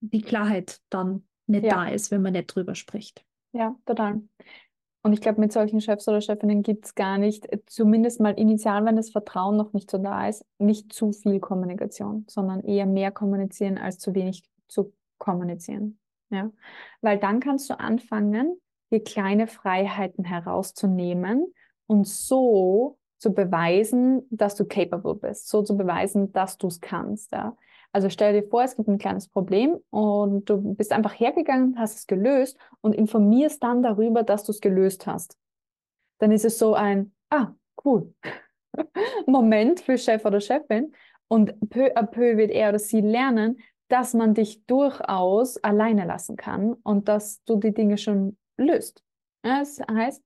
die 0.00 0.22
Klarheit 0.22 0.80
dann 0.90 1.26
nicht 1.46 1.64
ja. 1.64 1.70
da 1.70 1.88
ist, 1.88 2.10
wenn 2.10 2.22
man 2.22 2.32
nicht 2.32 2.54
drüber 2.54 2.74
spricht. 2.74 3.24
Ja, 3.52 3.76
total. 3.86 4.22
Und 5.04 5.12
ich 5.12 5.20
glaube, 5.20 5.38
mit 5.38 5.52
solchen 5.52 5.82
Chefs 5.82 6.08
oder 6.08 6.22
Chefinnen 6.22 6.62
gibt 6.62 6.86
es 6.86 6.94
gar 6.94 7.18
nicht, 7.18 7.46
zumindest 7.66 8.20
mal 8.20 8.32
initial, 8.32 8.86
wenn 8.86 8.96
das 8.96 9.10
Vertrauen 9.10 9.54
noch 9.54 9.74
nicht 9.74 9.90
so 9.90 9.98
da 9.98 10.26
ist, 10.26 10.46
nicht 10.58 10.94
zu 10.94 11.12
viel 11.12 11.40
Kommunikation, 11.40 12.24
sondern 12.26 12.60
eher 12.62 12.86
mehr 12.86 13.10
kommunizieren 13.10 13.76
als 13.76 13.98
zu 13.98 14.14
wenig 14.14 14.44
zu 14.66 14.94
kommunizieren. 15.18 15.98
Ja? 16.30 16.50
Weil 17.02 17.18
dann 17.18 17.40
kannst 17.40 17.68
du 17.68 17.78
anfangen, 17.78 18.58
dir 18.90 19.04
kleine 19.04 19.46
Freiheiten 19.46 20.24
herauszunehmen 20.24 21.52
und 21.86 22.08
so 22.08 22.96
zu 23.18 23.34
beweisen, 23.34 24.26
dass 24.30 24.54
du 24.54 24.64
capable 24.64 25.16
bist, 25.16 25.50
so 25.50 25.62
zu 25.62 25.76
beweisen, 25.76 26.32
dass 26.32 26.56
du 26.56 26.68
es 26.68 26.80
kannst. 26.80 27.32
Ja? 27.32 27.58
Also 27.94 28.10
stell 28.10 28.32
dir 28.32 28.48
vor, 28.48 28.64
es 28.64 28.74
gibt 28.74 28.88
ein 28.88 28.98
kleines 28.98 29.28
Problem 29.28 29.78
und 29.90 30.50
du 30.50 30.74
bist 30.74 30.90
einfach 30.90 31.12
hergegangen, 31.14 31.78
hast 31.78 31.96
es 31.96 32.06
gelöst 32.08 32.58
und 32.80 32.92
informierst 32.92 33.62
dann 33.62 33.84
darüber, 33.84 34.24
dass 34.24 34.42
du 34.42 34.50
es 34.50 34.60
gelöst 34.60 35.06
hast. 35.06 35.38
Dann 36.18 36.32
ist 36.32 36.44
es 36.44 36.58
so 36.58 36.74
ein, 36.74 37.14
ah, 37.30 37.52
cool, 37.84 38.12
Moment 39.28 39.78
für 39.78 39.96
Chef 39.96 40.24
oder 40.24 40.40
Chefin 40.40 40.92
und 41.28 41.54
peu 41.70 41.94
à 41.94 42.02
peu 42.04 42.36
wird 42.36 42.50
er 42.50 42.70
oder 42.70 42.80
sie 42.80 43.00
lernen, 43.00 43.58
dass 43.86 44.12
man 44.12 44.34
dich 44.34 44.66
durchaus 44.66 45.62
alleine 45.62 46.04
lassen 46.04 46.34
kann 46.34 46.72
und 46.82 47.06
dass 47.06 47.44
du 47.44 47.60
die 47.60 47.72
Dinge 47.72 47.96
schon 47.96 48.36
löst. 48.56 49.04
Das 49.42 49.80
heißt, 49.88 50.20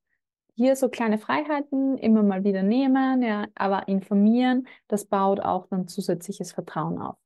hier 0.55 0.75
so 0.75 0.89
kleine 0.89 1.19
Freiheiten 1.19 1.99
immer 1.99 2.23
mal 2.23 2.45
wieder 2.45 2.63
nehmen, 2.63 3.21
ja, 3.21 3.47
aber 3.55 3.89
informieren, 3.89 4.67
das 4.87 5.05
baut 5.05 5.41
auch 5.41 5.67
dann 5.67 5.87
zusätzliches 5.87 6.53
Vertrauen 6.53 6.99
auf 6.99 7.19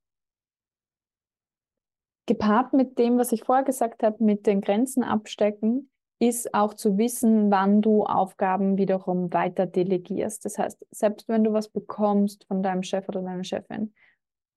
gepaart 2.32 2.72
mit 2.72 2.98
dem, 2.98 3.18
was 3.18 3.32
ich 3.32 3.44
vorher 3.44 3.64
gesagt 3.64 4.02
habe, 4.02 4.24
mit 4.24 4.46
den 4.46 4.62
Grenzen 4.62 5.04
abstecken, 5.04 5.90
ist 6.18 6.54
auch 6.54 6.72
zu 6.72 6.96
wissen, 6.96 7.50
wann 7.50 7.82
du 7.82 8.04
Aufgaben 8.04 8.78
wiederum 8.78 9.32
weiter 9.32 9.66
delegierst. 9.66 10.44
Das 10.44 10.56
heißt, 10.56 10.86
selbst 10.90 11.28
wenn 11.28 11.44
du 11.44 11.52
was 11.52 11.68
bekommst 11.68 12.44
von 12.46 12.62
deinem 12.62 12.82
Chef 12.82 13.08
oder 13.08 13.20
deiner 13.20 13.44
Chefin 13.44 13.92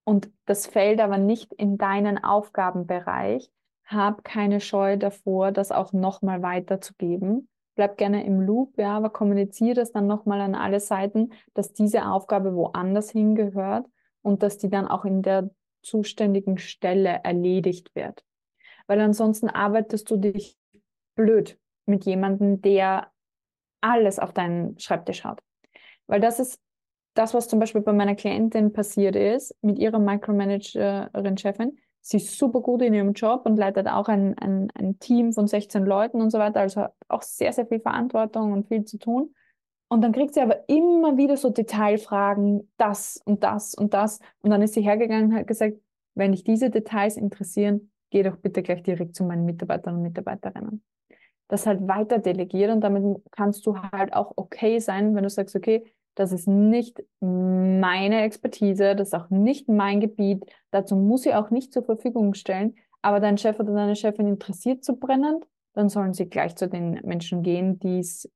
und 0.06 0.30
das 0.46 0.68
fällt 0.68 1.02
aber 1.02 1.18
nicht 1.18 1.54
in 1.54 1.78
deinen 1.78 2.24
Aufgabenbereich, 2.24 3.50
hab 3.84 4.24
keine 4.24 4.62
Scheu 4.62 4.98
davor, 4.98 5.52
das 5.52 5.72
auch 5.72 5.92
nochmal 5.92 6.42
weiterzugeben. 6.42 7.50
Bleib 7.76 7.98
gerne 7.98 8.26
im 8.26 8.40
Loop, 8.40 8.78
ja, 8.78 8.96
aber 8.96 9.10
kommuniziere 9.10 9.76
das 9.76 9.92
dann 9.92 10.08
nochmal 10.08 10.40
an 10.40 10.56
alle 10.56 10.80
Seiten, 10.80 11.34
dass 11.54 11.74
diese 11.74 12.06
Aufgabe 12.08 12.56
woanders 12.56 13.10
hingehört 13.10 13.86
und 14.22 14.44
dass 14.44 14.58
die 14.58 14.70
dann 14.70 14.88
auch 14.88 15.04
in 15.04 15.22
der 15.24 15.50
zuständigen 15.86 16.58
Stelle 16.58 17.22
erledigt 17.24 17.94
wird. 17.96 18.24
Weil 18.88 19.00
ansonsten 19.00 19.50
arbeitest 19.50 20.10
du 20.10 20.18
dich 20.18 20.58
blöd 21.16 21.58
mit 21.86 22.06
jemandem, 22.06 22.62
der 22.62 23.12
alles 23.82 24.20
auf 24.20 24.34
deinen 24.34 24.78
Schreibtisch 24.80 25.24
hat. 25.24 25.42
Weil 26.08 26.20
das 26.20 26.40
ist 26.40 26.60
das, 27.14 27.34
was 27.34 27.48
zum 27.48 27.60
Beispiel 27.60 27.82
bei 27.82 27.94
meiner 27.94 28.16
Klientin 28.16 28.74
passiert 28.74 29.16
ist, 29.16 29.56
mit 29.62 29.80
ihrer 29.80 30.00
Micromanagerin-Chefin. 30.00 31.78
Sie 32.02 32.18
ist 32.18 32.38
super 32.38 32.62
gut 32.62 32.82
in 32.82 32.94
ihrem 32.94 33.14
Job 33.14 33.46
und 33.46 33.58
leitet 33.58 33.88
auch 33.88 34.08
ein, 34.08 34.38
ein, 34.38 34.70
ein 34.76 35.00
Team 35.00 35.34
von 35.34 35.48
16 35.48 35.86
Leuten 35.86 36.22
und 36.22 36.30
so 36.30 36.38
weiter, 36.38 36.60
also 36.60 36.82
hat 36.82 36.94
auch 37.08 37.24
sehr, 37.24 37.52
sehr 37.54 37.66
viel 37.66 37.80
Verantwortung 37.80 38.52
und 38.52 38.68
viel 38.68 38.86
zu 38.86 39.00
tun. 39.00 39.34
Und 39.88 40.02
dann 40.02 40.12
kriegt 40.12 40.34
sie 40.34 40.42
aber 40.42 40.68
immer 40.68 41.18
wieder 41.18 41.38
so 41.38 41.50
Detailfragen, 41.50 42.72
das 42.78 43.22
und 43.24 43.44
das 43.44 43.76
und 43.76 43.94
das. 43.94 44.20
Und 44.42 44.50
dann 44.50 44.62
ist 44.62 44.74
sie 44.74 44.82
hergegangen 44.82 45.32
und 45.32 45.36
hat 45.36 45.48
gesagt, 45.48 45.78
wenn 46.16 46.32
dich 46.32 46.44
diese 46.44 46.70
Details 46.70 47.18
interessieren, 47.18 47.92
geh 48.10 48.24
doch 48.24 48.38
bitte 48.38 48.64
gleich 48.64 48.82
direkt 48.84 49.16
zu 49.16 49.24
meinen 49.24 49.46
Mitarbeitern 49.46 49.96
und 49.96 50.02
Mitarbeiterinnen. 50.02 50.84
Das 51.48 51.68
halt 51.68 51.88
weiter 51.88 52.18
delegieren 52.18 52.72
und 52.72 52.82
damit 52.82 53.04
kannst 53.32 53.66
du 53.68 53.78
halt 53.78 54.14
auch 54.14 54.34
okay 54.36 54.80
sein, 54.80 55.14
wenn 55.16 55.24
du 55.24 55.30
sagst, 55.30 55.56
okay, 55.56 55.84
das 56.16 56.32
ist 56.32 56.48
nicht 56.48 57.04
meine 57.20 58.22
Expertise, 58.22 58.96
das 58.96 59.10
ist 59.10 59.14
auch 59.14 59.30
nicht 59.30 59.68
mein 59.68 60.00
Gebiet, 60.00 60.44
dazu 60.72 60.96
muss 60.96 61.26
ich 61.26 61.36
auch 61.36 61.52
nicht 61.52 61.74
zur 61.74 61.84
Verfügung 61.84 62.34
stellen, 62.34 62.76
aber 63.02 63.20
dein 63.20 63.38
Chef 63.38 63.60
oder 63.60 63.74
deine 63.74 63.96
Chefin 63.96 64.28
interessiert 64.28 64.84
zu 64.84 64.96
brennend, 64.96 65.46
dann 65.74 65.90
sollen 65.90 66.14
sie 66.14 66.28
gleich 66.28 66.56
zu 66.56 66.68
den 66.68 67.02
Menschen 67.04 67.44
gehen, 67.44 67.78
die 67.80 68.00
es 68.00 68.32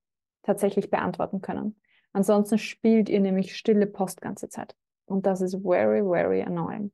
tatsächlich 0.50 0.90
beantworten 0.90 1.42
können. 1.42 1.80
Ansonsten 2.12 2.58
spielt 2.58 3.08
ihr 3.08 3.20
nämlich 3.20 3.56
stille 3.56 3.86
Post 3.86 4.20
ganze 4.20 4.50
Zeit. 4.50 4.76
Und 5.06 5.28
das 5.28 5.42
ist 5.42 5.62
very, 5.62 6.02
very 6.02 6.42
annoying. 6.42 6.92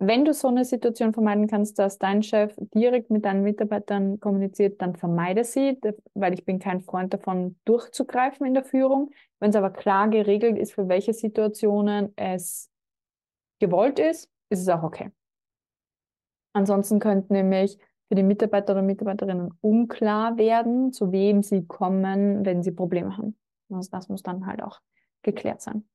Wenn 0.00 0.24
du 0.24 0.32
so 0.32 0.48
eine 0.48 0.64
Situation 0.64 1.12
vermeiden 1.12 1.46
kannst, 1.46 1.78
dass 1.78 1.98
dein 1.98 2.24
Chef 2.24 2.54
direkt 2.74 3.10
mit 3.10 3.24
deinen 3.24 3.42
Mitarbeitern 3.42 4.18
kommuniziert, 4.18 4.80
dann 4.82 4.96
vermeide 4.96 5.44
sie, 5.44 5.78
weil 6.14 6.34
ich 6.34 6.44
bin 6.44 6.58
kein 6.58 6.80
Freund 6.80 7.14
davon, 7.14 7.56
durchzugreifen 7.64 8.44
in 8.46 8.54
der 8.54 8.64
Führung. 8.64 9.10
Wenn 9.38 9.50
es 9.50 9.56
aber 9.56 9.70
klar 9.70 10.08
geregelt 10.08 10.58
ist, 10.58 10.72
für 10.72 10.88
welche 10.88 11.12
Situationen 11.12 12.12
es 12.16 12.68
gewollt 13.60 14.00
ist, 14.00 14.28
ist 14.50 14.60
es 14.60 14.68
auch 14.68 14.82
okay. 14.82 15.10
Ansonsten 16.52 16.98
könnte 16.98 17.32
nämlich 17.32 17.78
für 18.08 18.14
die 18.14 18.22
Mitarbeiter 18.22 18.72
oder 18.72 18.82
Mitarbeiterinnen 18.82 19.54
unklar 19.60 20.36
werden, 20.38 20.92
zu 20.92 21.12
wem 21.12 21.42
sie 21.42 21.66
kommen, 21.66 22.44
wenn 22.44 22.62
sie 22.62 22.72
Probleme 22.72 23.16
haben. 23.16 23.36
Also 23.70 23.90
das 23.90 24.08
muss 24.08 24.22
dann 24.22 24.46
halt 24.46 24.62
auch 24.62 24.80
geklärt 25.22 25.60
sein. 25.60 25.86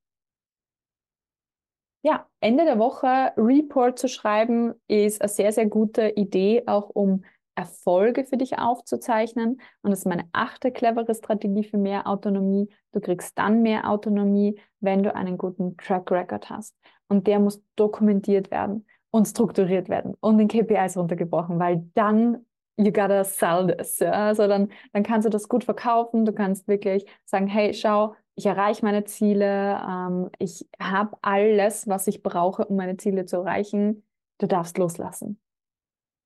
Ja, 2.03 2.27
Ende 2.41 2.65
der 2.65 2.79
Woche 2.79 3.31
Report 3.37 3.97
zu 3.97 4.07
schreiben 4.09 4.73
ist 4.87 5.21
eine 5.21 5.29
sehr, 5.29 5.51
sehr 5.53 5.65
gute 5.67 6.09
Idee, 6.09 6.63
auch 6.67 6.89
um 6.89 7.23
Erfolge 7.55 8.25
für 8.25 8.35
dich 8.35 8.57
aufzuzeichnen. 8.57 9.61
Und 9.81 9.91
das 9.91 9.99
ist 9.99 10.05
meine 10.05 10.27
achte 10.33 10.71
clevere 10.71 11.15
Strategie 11.15 11.63
für 11.63 11.77
mehr 11.77 12.07
Autonomie. 12.07 12.67
Du 12.91 12.99
kriegst 12.99 13.37
dann 13.37 13.61
mehr 13.61 13.89
Autonomie, 13.89 14.59
wenn 14.81 15.01
du 15.01 15.15
einen 15.15 15.37
guten 15.37 15.77
Track 15.77 16.11
Record 16.11 16.49
hast. 16.49 16.75
Und 17.07 17.27
der 17.27 17.39
muss 17.39 17.61
dokumentiert 17.75 18.51
werden 18.51 18.85
und 19.13 19.27
strukturiert 19.27 19.89
werden 19.89 20.15
und 20.21 20.39
in 20.39 20.47
KPIs 20.47 20.97
runtergebrochen, 20.97 21.59
weil 21.59 21.87
dann 21.93 22.45
you 22.77 22.91
gotta 22.91 23.23
sell 23.23 23.67
this. 23.67 23.99
Ja? 23.99 24.11
Also 24.11 24.47
dann, 24.47 24.69
dann 24.91 25.03
kannst 25.03 25.25
du 25.25 25.29
das 25.29 25.47
gut 25.47 25.63
verkaufen. 25.63 26.25
Du 26.25 26.33
kannst 26.33 26.67
wirklich 26.67 27.05
sagen, 27.23 27.45
hey, 27.45 27.75
schau, 27.75 28.15
ich 28.35 28.47
erreiche 28.47 28.83
meine 28.83 29.03
Ziele, 29.03 29.79
ähm, 29.87 30.31
ich 30.39 30.67
habe 30.81 31.15
alles, 31.21 31.87
was 31.87 32.07
ich 32.07 32.23
brauche, 32.23 32.65
um 32.65 32.75
meine 32.75 32.97
Ziele 32.97 33.25
zu 33.25 33.37
erreichen. 33.37 34.03
Du 34.39 34.47
darfst 34.47 34.79
loslassen. 34.79 35.39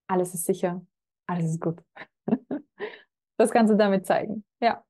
Alles 0.09 0.33
ist 0.33 0.45
sicher, 0.45 0.81
alles 1.27 1.51
ist 1.51 1.59
gut. 1.59 1.83
das 3.37 3.51
kannst 3.51 3.73
du 3.73 3.75
damit 3.75 4.05
zeigen. 4.05 4.45
Ja. 4.61 4.86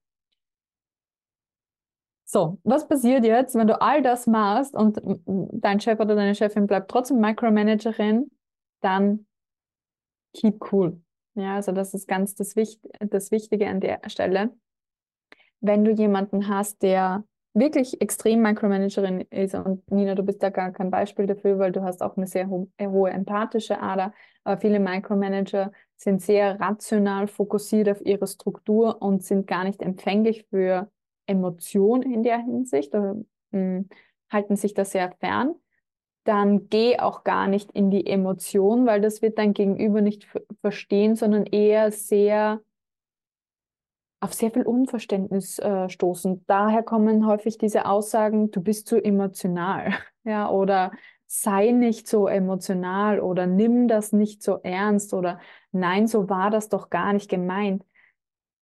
So, 2.38 2.60
was 2.63 2.88
passiert 2.88 3.26
jetzt, 3.26 3.56
wenn 3.56 3.65
du 3.65 3.82
all 3.82 4.04
das 4.04 4.28
machst 4.28 4.76
und 4.76 5.02
dein 5.26 5.80
Chef 5.80 6.00
oder 6.00 6.15
deine 6.15 6.36
Chefin 6.36 6.67
bleibt 6.67 6.91
trotzdem 6.91 7.19
Micromanagerin, 7.19 8.30
dann 8.82 9.26
keep 10.36 10.71
cool. 10.71 11.02
Ja, 11.34 11.56
also 11.56 11.71
das 11.71 11.95
ist 11.95 12.08
ganz 12.08 12.36
das, 12.36 12.56
Wicht 12.56 12.80
das 13.00 13.32
Wichtige 13.32 13.67
an 13.67 13.80
der 13.80 14.02
Stelle. 14.06 14.54
Wenn 15.62 15.84
du 15.84 15.89
jemanden 15.89 16.47
hast, 16.47 16.84
der 16.84 17.23
wirklich 17.56 18.02
extrem 18.02 18.43
Micromanagerin 18.43 19.21
ist 19.32 19.56
und 19.56 19.89
Nina, 19.91 20.13
du 20.13 20.21
bist 20.21 20.43
da 20.43 20.52
gar 20.52 20.71
kein 20.71 20.91
Beispiel 20.91 21.26
dafür, 21.26 21.58
weil 21.58 21.71
du 21.71 21.82
hast 21.82 22.04
auch 22.04 22.17
eine 22.17 22.28
sehr 22.28 22.47
ho 22.52 22.69
hohe 22.80 23.10
empathische 23.10 23.82
Ader, 23.82 24.13
aber 24.43 24.62
viele 24.62 24.80
Micromanager 24.80 25.71
sind 25.95 26.21
sehr 26.21 26.60
rational 26.60 27.28
fokussiert 27.28 27.89
auf 27.89 28.06
ihre 28.06 28.28
Struktur 28.28 29.02
und 29.02 29.23
sind 29.23 29.47
gar 29.47 29.63
nicht 29.63 29.82
empfänglich 29.82 30.45
für 30.52 30.91
Emotionen 31.28 32.12
in 32.12 32.24
der 32.24 32.40
Hinsicht 32.40 32.96
oder 32.96 33.16
hm, 33.52 33.88
halten 34.32 34.56
sich 34.56 34.74
da 34.74 34.86
sehr 34.86 35.12
fern 35.20 35.56
dann 36.28 36.68
geh 36.70 37.00
auch 37.00 37.24
gar 37.24 37.48
nicht 37.48 37.72
in 37.72 37.90
die 37.90 38.06
Emotion, 38.06 38.86
weil 38.86 39.00
das 39.00 39.22
wird 39.22 39.38
dein 39.38 39.54
Gegenüber 39.54 40.02
nicht 40.02 40.28
verstehen, 40.62 41.16
sondern 41.16 41.46
eher 41.46 41.92
sehr 41.92 42.60
auf 44.20 44.34
sehr 44.34 44.52
viel 44.52 44.63
Unverständnis 44.63 45.60
äh, 45.60 45.90
stoßen. 45.90 46.44
Daher 46.48 46.84
kommen 46.84 47.26
häufig 47.28 47.58
diese 47.58 47.86
Aussagen, 47.86 48.52
du 48.52 48.62
bist 48.62 48.88
zu 48.88 49.02
emotional, 49.02 49.94
ja, 50.24 50.50
oder 50.50 50.92
sei 51.28 51.72
nicht 51.72 52.08
so 52.08 52.28
emotional 52.28 53.20
oder 53.20 53.48
nimm 53.48 53.88
das 53.88 54.12
nicht 54.12 54.44
so 54.44 54.60
ernst 54.63 55.13
oder 55.13 55.40
nein, 55.72 56.08
so 56.08 56.30
war 56.30 56.50
das 56.50 56.68
doch 56.68 56.90
gar 56.90 57.13
nicht 57.13 57.30
gemeint. 57.30 57.86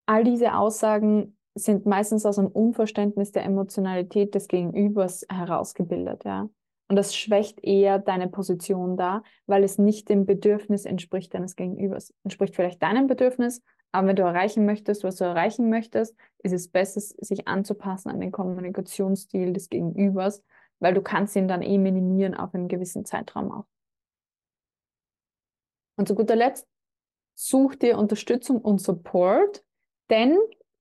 All 0.06 0.24
diese 0.24 0.56
Aussagen 0.56 1.35
sind 1.56 1.86
meistens 1.86 2.26
aus 2.26 2.38
einem 2.38 2.50
Unverständnis 2.50 3.32
der 3.32 3.46
Emotionalität 3.46 4.36
des 4.36 4.48
Gegenübers 4.48 5.26
herausgebildet, 5.30 6.24
ja. 6.26 6.50
Und 6.88 6.98
das 6.98 7.16
schwächt 7.16 7.64
eher 7.64 7.98
deine 7.98 8.28
Position 8.28 8.96
da, 8.96 9.24
weil 9.48 9.64
es 9.64 9.80
nicht 9.80 10.08
dem 10.08 10.28
Bedürfnis 10.28 10.86
entspricht 10.86 11.34
deines 11.34 11.56
Gegenübers. 11.56 12.14
Entspricht 12.24 12.56
vielleicht 12.56 12.84
deinem 12.84 13.08
Bedürfnis, 13.08 13.64
aber 13.92 14.10
wenn 14.10 14.16
du 14.18 14.24
erreichen 14.24 14.66
möchtest, 14.66 15.04
was 15.04 15.16
du 15.16 15.24
erreichen 15.24 15.70
möchtest, 15.70 16.16
ist 16.44 16.52
es 16.52 16.68
besser, 16.68 17.00
sich 17.00 17.48
anzupassen 17.48 18.10
an 18.10 18.20
den 18.20 18.32
Kommunikationsstil 18.32 19.54
des 19.54 19.70
Gegenübers, 19.70 20.44
weil 20.80 20.94
du 20.94 21.02
kannst 21.02 21.36
ihn 21.36 21.48
dann 21.48 21.62
eh 21.62 21.78
minimieren 21.78 22.36
auf 22.36 22.54
einen 22.54 22.68
gewissen 22.68 23.06
Zeitraum 23.06 23.52
auch. 23.52 23.66
Und 25.98 26.08
zu 26.08 26.14
guter 26.14 26.36
Letzt, 26.36 26.68
such 27.36 27.76
dir 27.76 27.98
Unterstützung 27.98 28.60
und 28.60 28.80
Support, 28.80 29.64
denn 30.10 30.38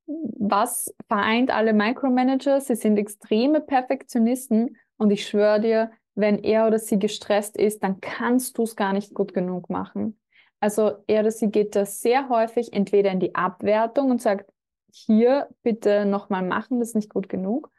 was 0.07 0.95
vereint 1.09 1.51
alle 1.51 1.73
Micromanager? 1.73 2.61
Sie 2.61 2.75
sind 2.75 2.99
extreme 2.99 3.61
Perfektionisten 3.61 4.77
und 4.97 5.11
ich 5.11 5.27
schwöre 5.27 5.61
dir, 5.61 5.91
wenn 6.15 6.39
er 6.39 6.67
oder 6.67 6.79
sie 6.79 6.99
gestresst 6.99 7.57
ist, 7.57 7.83
dann 7.83 8.01
kannst 8.01 8.59
du 8.59 8.63
es 8.63 8.77
gar 8.77 8.93
nicht 8.93 9.15
gut 9.15 9.35
genug 9.35 9.69
machen. 9.69 10.19
Also 10.61 10.93
er 11.07 11.21
oder 11.21 11.31
sie 11.31 11.51
geht 11.51 11.75
da 11.77 11.85
sehr 11.85 12.29
häufig 12.29 12.73
entweder 12.73 13.11
in 13.11 13.21
die 13.21 13.35
Abwertung 13.35 14.11
und 14.11 14.23
sagt, 14.23 14.51
hier 14.93 15.49
bitte 15.63 16.07
nochmal 16.07 16.43
machen, 16.43 16.79
das 16.79 16.91
ist 16.91 16.95
nicht 16.95 17.13
gut 17.13 17.29
genug. 17.29 17.71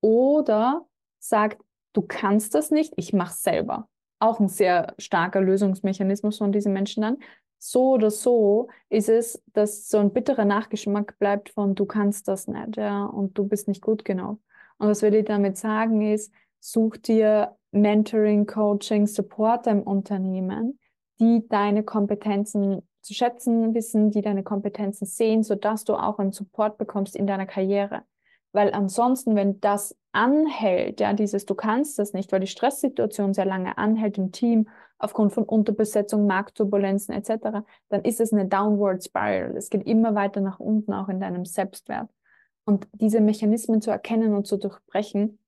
Oder 0.00 0.86
sagt, 1.18 1.60
du 1.92 2.02
kannst 2.02 2.54
das 2.54 2.70
nicht, 2.70 2.94
ich 2.96 3.12
mache 3.12 3.34
selber. 3.34 3.88
Auch 4.20 4.38
ein 4.38 4.48
sehr 4.48 4.94
starker 4.98 5.40
Lösungsmechanismus 5.40 6.38
von 6.38 6.52
diesen 6.52 6.72
Menschen 6.72 7.02
dann. 7.02 7.18
So 7.62 7.92
oder 7.92 8.10
so 8.10 8.68
ist 8.88 9.08
es, 9.08 9.42
dass 9.52 9.88
so 9.88 9.98
ein 9.98 10.12
bitterer 10.12 10.44
Nachgeschmack 10.44 11.18
bleibt 11.18 11.50
von 11.50 11.74
du 11.74 11.84
kannst 11.84 12.26
das 12.26 12.48
nicht, 12.48 12.76
ja, 12.76 13.04
und 13.04 13.36
du 13.38 13.44
bist 13.44 13.68
nicht 13.68 13.82
gut 13.82 14.04
genug. 14.04 14.40
Und 14.78 14.88
was 14.88 15.02
wir 15.02 15.10
dir 15.10 15.22
damit 15.22 15.58
sagen 15.58 16.00
ist, 16.00 16.32
Such 16.60 16.98
dir 16.98 17.56
Mentoring, 17.72 18.46
Coaching, 18.46 19.06
Supporter 19.06 19.70
im 19.70 19.82
Unternehmen, 19.82 20.78
die 21.18 21.46
deine 21.48 21.82
Kompetenzen 21.82 22.86
zu 23.00 23.14
schätzen 23.14 23.74
wissen, 23.74 24.10
die 24.10 24.20
deine 24.20 24.42
Kompetenzen 24.42 25.06
sehen, 25.06 25.42
sodass 25.42 25.84
du 25.84 25.94
auch 25.94 26.18
einen 26.18 26.32
Support 26.32 26.76
bekommst 26.76 27.16
in 27.16 27.26
deiner 27.26 27.46
Karriere. 27.46 28.02
Weil 28.52 28.72
ansonsten, 28.72 29.36
wenn 29.36 29.60
das 29.60 29.96
anhält, 30.12 31.00
ja, 31.00 31.12
dieses 31.12 31.46
du 31.46 31.54
kannst 31.54 31.98
das 31.98 32.12
nicht, 32.12 32.32
weil 32.32 32.40
die 32.40 32.46
Stresssituation 32.46 33.32
sehr 33.32 33.44
lange 33.44 33.78
anhält 33.78 34.18
im 34.18 34.32
Team 34.32 34.68
aufgrund 34.98 35.32
von 35.32 35.44
Unterbesetzung, 35.44 36.26
Marktturbulenzen 36.26 37.14
etc., 37.14 37.64
dann 37.88 38.02
ist 38.02 38.20
es 38.20 38.32
eine 38.32 38.46
Downward 38.46 39.04
Spiral. 39.04 39.56
Es 39.56 39.70
geht 39.70 39.86
immer 39.86 40.14
weiter 40.14 40.40
nach 40.40 40.58
unten, 40.58 40.92
auch 40.92 41.08
in 41.08 41.20
deinem 41.20 41.44
Selbstwert. 41.44 42.10
Und 42.64 42.88
diese 42.92 43.20
Mechanismen 43.20 43.80
zu 43.80 43.90
erkennen 43.90 44.34
und 44.34 44.46
zu 44.46 44.56
durchbrechen, 44.56 45.38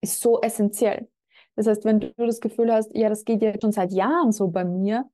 ist 0.00 0.20
so 0.20 0.40
essentiell. 0.40 1.08
Das 1.56 1.66
heißt, 1.66 1.84
wenn 1.84 2.00
du 2.00 2.12
das 2.16 2.40
Gefühl 2.40 2.72
hast, 2.72 2.94
ja, 2.94 3.08
das 3.08 3.24
geht 3.24 3.42
ja 3.42 3.52
schon 3.60 3.72
seit 3.72 3.92
Jahren 3.92 4.32
so 4.32 4.48
bei 4.48 4.64
mir, 4.64 5.08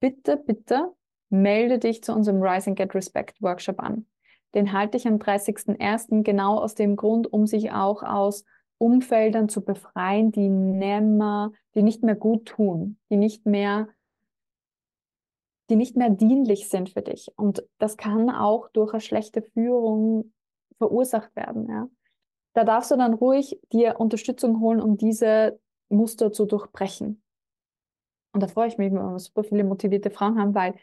bitte, 0.00 0.36
bitte 0.36 0.92
melde 1.30 1.78
dich 1.78 2.02
zu 2.02 2.12
unserem 2.12 2.42
Rise 2.42 2.70
and 2.70 2.78
Get 2.78 2.94
Respect 2.94 3.40
Workshop 3.40 3.80
an. 3.80 4.06
Den 4.54 4.72
halte 4.72 4.96
ich 4.96 5.06
am 5.06 5.16
30.01. 5.16 6.22
genau 6.22 6.58
aus 6.58 6.74
dem 6.74 6.96
Grund, 6.96 7.32
um 7.32 7.46
sich 7.46 7.72
auch 7.72 8.02
aus 8.02 8.44
Umfeldern 8.78 9.48
zu 9.48 9.62
befreien, 9.62 10.32
die 10.32 10.48
nimmer, 10.48 11.52
die 11.74 11.82
nicht 11.82 12.02
mehr 12.02 12.14
gut 12.14 12.46
tun, 12.46 12.98
die 13.10 13.16
nicht 13.16 13.44
mehr, 13.44 13.88
die 15.68 15.76
nicht 15.76 15.96
mehr 15.96 16.10
dienlich 16.10 16.68
sind 16.68 16.90
für 16.90 17.02
dich. 17.02 17.28
Und 17.36 17.64
das 17.78 17.96
kann 17.96 18.30
auch 18.30 18.68
durch 18.70 18.92
eine 18.92 19.00
schlechte 19.00 19.42
Führung 19.42 20.32
verursacht 20.78 21.34
werden, 21.36 21.68
ja 21.68 21.88
da 22.58 22.64
darfst 22.64 22.90
du 22.90 22.96
dann 22.96 23.14
ruhig 23.14 23.60
dir 23.72 24.00
Unterstützung 24.00 24.58
holen, 24.58 24.80
um 24.80 24.96
diese 24.96 25.60
Muster 25.88 26.32
zu 26.32 26.44
durchbrechen. 26.44 27.22
Und 28.32 28.42
da 28.42 28.48
freue 28.48 28.66
ich 28.66 28.78
mich, 28.78 28.92
wenn 28.92 28.98
wir 28.98 29.18
super 29.20 29.44
viele 29.44 29.62
motivierte 29.62 30.10
Frauen 30.10 30.40
haben, 30.40 30.56
weil 30.56 30.74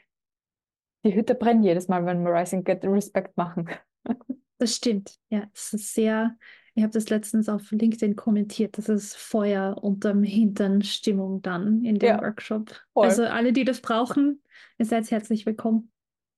die 1.05 1.15
Hütte 1.15 1.35
brennt 1.35 1.63
jedes 1.63 1.87
Mal, 1.87 2.05
wenn 2.05 2.23
wir 2.23 2.33
Rising 2.33 2.63
Get 2.63 2.83
Respect 2.83 3.37
machen. 3.37 3.69
Das 4.57 4.73
stimmt. 4.73 5.17
Ja, 5.27 5.43
es 5.53 5.73
ist 5.73 5.93
sehr, 5.93 6.37
ich 6.75 6.83
habe 6.83 6.93
das 6.93 7.09
letztens 7.09 7.49
auf 7.49 7.69
LinkedIn 7.71 8.15
kommentiert, 8.15 8.77
das 8.77 8.87
ist 8.87 9.17
Feuer 9.17 9.77
unterm 9.81 10.23
Hintern 10.23 10.81
Stimmung 10.81 11.41
dann 11.41 11.83
in 11.83 11.99
dem 11.99 12.07
ja, 12.07 12.21
Workshop. 12.21 12.69
Voll. 12.93 13.05
Also 13.05 13.25
alle, 13.25 13.51
die 13.51 13.65
das 13.65 13.81
brauchen, 13.81 14.41
ihr 14.77 14.85
seid 14.85 15.11
herzlich 15.11 15.45
willkommen. 15.45 15.91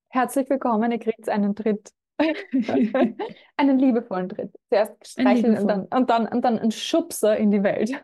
Herzlich 0.09 0.49
willkommen, 0.49 0.91
ihr 0.91 0.97
kriegt 0.97 1.29
einen 1.29 1.53
Tritt 1.53 1.91
einen 3.55 3.77
liebevollen 3.77 4.29
Tritt. 4.29 4.51
Zuerst 4.69 5.07
streicheln 5.07 5.55
und 5.55 5.67
dann, 5.67 5.83
und, 5.85 6.09
dann, 6.09 6.27
und 6.27 6.43
dann 6.43 6.57
ein 6.57 6.71
Schubser 6.71 7.37
in 7.37 7.51
die 7.51 7.61
Welt. 7.61 8.03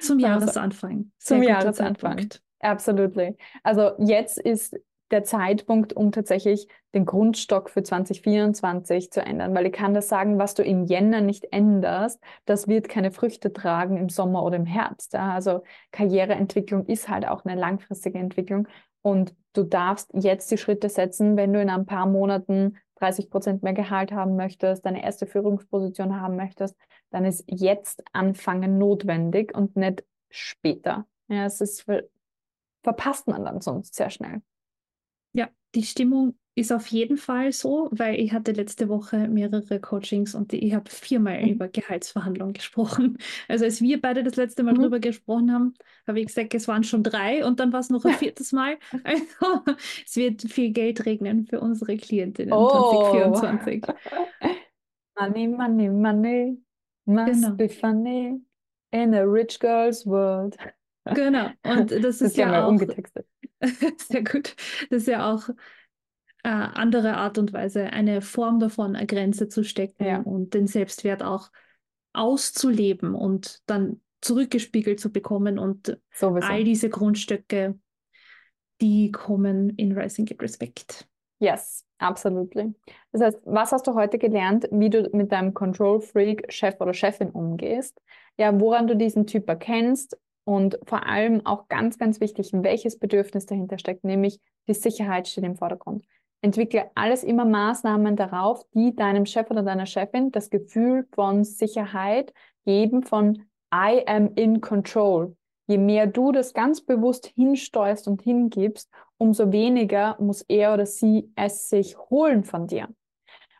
Zum 0.00 0.20
Jahresanfang. 0.20 1.10
Sehr 1.18 1.38
Zum 1.38 1.42
Jahresanfang. 1.42 2.28
Absolutely. 2.60 3.36
Also 3.64 3.90
jetzt 3.98 4.38
ist 4.38 4.76
der 5.10 5.24
Zeitpunkt, 5.24 5.92
um 5.92 6.12
tatsächlich 6.12 6.68
den 6.94 7.04
Grundstock 7.04 7.70
für 7.70 7.82
2024 7.82 9.10
zu 9.10 9.20
ändern, 9.20 9.54
weil 9.54 9.66
ich 9.66 9.72
kann 9.72 9.94
das 9.94 10.08
sagen, 10.08 10.38
was 10.38 10.54
du 10.54 10.62
im 10.62 10.84
Jänner 10.84 11.20
nicht 11.20 11.52
änderst, 11.52 12.20
das 12.44 12.66
wird 12.66 12.88
keine 12.88 13.12
Früchte 13.12 13.52
tragen 13.52 13.96
im 13.96 14.08
Sommer 14.08 14.42
oder 14.42 14.56
im 14.56 14.66
Herbst. 14.66 15.14
Also 15.14 15.62
Karriereentwicklung 15.92 16.86
ist 16.86 17.08
halt 17.08 17.26
auch 17.26 17.44
eine 17.44 17.60
langfristige 17.60 18.18
Entwicklung 18.18 18.66
und 19.02 19.34
du 19.52 19.62
darfst 19.62 20.10
jetzt 20.14 20.50
die 20.50 20.58
Schritte 20.58 20.88
setzen, 20.88 21.36
wenn 21.36 21.52
du 21.52 21.60
in 21.60 21.70
ein 21.70 21.86
paar 21.86 22.06
Monaten 22.06 22.76
30 22.96 23.30
Prozent 23.30 23.62
mehr 23.62 23.74
Gehalt 23.74 24.10
haben 24.10 24.36
möchtest, 24.36 24.84
deine 24.84 25.04
erste 25.04 25.26
Führungsposition 25.26 26.20
haben 26.20 26.36
möchtest, 26.36 26.76
dann 27.10 27.24
ist 27.24 27.44
jetzt 27.46 28.02
Anfangen 28.12 28.78
notwendig 28.78 29.54
und 29.54 29.76
nicht 29.76 30.04
später. 30.30 31.06
Ja, 31.28 31.44
es 31.44 31.60
ist, 31.60 31.86
verpasst 32.82 33.28
man 33.28 33.44
dann 33.44 33.60
sonst 33.60 33.94
sehr 33.94 34.10
schnell. 34.10 34.42
Die 35.76 35.82
Stimmung 35.82 36.34
ist 36.54 36.72
auf 36.72 36.86
jeden 36.86 37.18
Fall 37.18 37.52
so, 37.52 37.90
weil 37.92 38.18
ich 38.18 38.32
hatte 38.32 38.52
letzte 38.52 38.88
Woche 38.88 39.28
mehrere 39.28 39.78
Coachings 39.78 40.34
und 40.34 40.54
ich 40.54 40.74
habe 40.74 40.88
viermal 40.88 41.42
mhm. 41.42 41.50
über 41.50 41.68
Gehaltsverhandlungen 41.68 42.54
gesprochen. 42.54 43.18
Also 43.48 43.66
als 43.66 43.82
wir 43.82 44.00
beide 44.00 44.22
das 44.22 44.36
letzte 44.36 44.62
Mal 44.62 44.72
mhm. 44.72 44.78
drüber 44.78 44.98
gesprochen 44.98 45.52
haben, 45.52 45.74
habe 46.08 46.18
ich 46.18 46.28
gesagt, 46.28 46.54
es 46.54 46.66
waren 46.66 46.82
schon 46.82 47.02
drei 47.02 47.44
und 47.44 47.60
dann 47.60 47.74
war 47.74 47.80
es 47.80 47.90
noch 47.90 48.04
ein 48.06 48.14
viertes 48.14 48.52
Mal. 48.52 48.78
Also 49.04 49.62
es 50.06 50.16
wird 50.16 50.42
viel 50.42 50.70
Geld 50.72 51.04
regnen 51.04 51.44
für 51.44 51.60
unsere 51.60 51.98
Klientinnen 51.98 52.54
oh. 52.54 53.10
2024. 53.12 53.84
Money, 55.18 55.48
money, 55.48 55.90
money 55.90 56.58
must 57.04 57.42
genau. 57.42 57.54
be 57.54 57.68
funny 57.68 58.40
in 58.92 59.14
a 59.14 59.22
rich 59.22 59.60
girl's 59.60 60.06
world. 60.06 60.56
Genau, 61.14 61.50
und 61.64 61.90
das, 61.90 62.00
das 62.00 62.20
ist 62.20 62.36
ja, 62.36 62.50
ja 62.50 62.64
auch 62.64 62.68
umgetextet. 62.68 63.26
Sehr 64.08 64.22
gut. 64.22 64.54
Das 64.90 65.02
ist 65.02 65.08
ja 65.08 65.32
auch 65.32 65.48
äh, 66.42 66.48
andere 66.48 67.16
Art 67.16 67.38
und 67.38 67.52
Weise, 67.52 67.84
eine 67.86 68.22
Form 68.22 68.60
davon, 68.60 68.96
eine 68.96 69.06
Grenze 69.06 69.48
zu 69.48 69.64
stecken 69.64 70.04
ja. 70.04 70.20
und 70.20 70.54
den 70.54 70.66
Selbstwert 70.66 71.22
auch 71.22 71.50
auszuleben 72.12 73.14
und 73.14 73.62
dann 73.66 74.00
zurückgespiegelt 74.20 74.98
zu 75.00 75.12
bekommen 75.12 75.58
und 75.58 75.98
Sowieso. 76.12 76.46
all 76.46 76.64
diese 76.64 76.88
Grundstücke, 76.88 77.78
die 78.80 79.10
kommen 79.10 79.70
in 79.70 79.92
Rising 79.92 80.24
Get 80.24 80.42
Respect. 80.42 81.08
Yes, 81.38 81.84
absolutely. 81.98 82.74
Das 83.12 83.22
heißt, 83.22 83.38
was 83.44 83.72
hast 83.72 83.86
du 83.86 83.94
heute 83.94 84.18
gelernt, 84.18 84.66
wie 84.70 84.88
du 84.88 85.08
mit 85.12 85.32
deinem 85.32 85.52
Control 85.52 86.00
Freak 86.00 86.50
Chef 86.50 86.80
oder 86.80 86.94
Chefin 86.94 87.30
umgehst? 87.30 88.00
Ja, 88.38 88.58
woran 88.58 88.86
du 88.86 88.96
diesen 88.96 89.26
Typ 89.26 89.48
erkennst 89.48 90.16
und 90.46 90.78
vor 90.84 91.06
allem 91.06 91.44
auch 91.44 91.66
ganz, 91.66 91.98
ganz 91.98 92.20
wichtig, 92.20 92.50
welches 92.52 92.98
Bedürfnis 92.98 93.46
dahinter 93.46 93.78
steckt, 93.78 94.04
nämlich 94.04 94.38
die 94.68 94.74
Sicherheit 94.74 95.26
steht 95.26 95.44
im 95.44 95.56
Vordergrund. 95.56 96.04
Entwickle 96.40 96.88
alles 96.94 97.24
immer 97.24 97.44
Maßnahmen 97.44 98.14
darauf, 98.14 98.64
die 98.72 98.94
deinem 98.94 99.26
Chef 99.26 99.50
oder 99.50 99.64
deiner 99.64 99.86
Chefin 99.86 100.30
das 100.30 100.48
Gefühl 100.48 101.08
von 101.12 101.42
Sicherheit 101.42 102.32
geben, 102.64 103.02
von 103.02 103.42
I 103.74 104.06
am 104.06 104.34
in 104.36 104.60
control. 104.60 105.36
Je 105.66 105.78
mehr 105.78 106.06
du 106.06 106.30
das 106.30 106.54
ganz 106.54 106.80
bewusst 106.80 107.26
hinsteuerst 107.34 108.06
und 108.06 108.22
hingibst, 108.22 108.88
umso 109.18 109.50
weniger 109.50 110.16
muss 110.20 110.42
er 110.42 110.74
oder 110.74 110.86
sie 110.86 111.32
es 111.34 111.68
sich 111.68 111.98
holen 111.98 112.44
von 112.44 112.68
dir. 112.68 112.88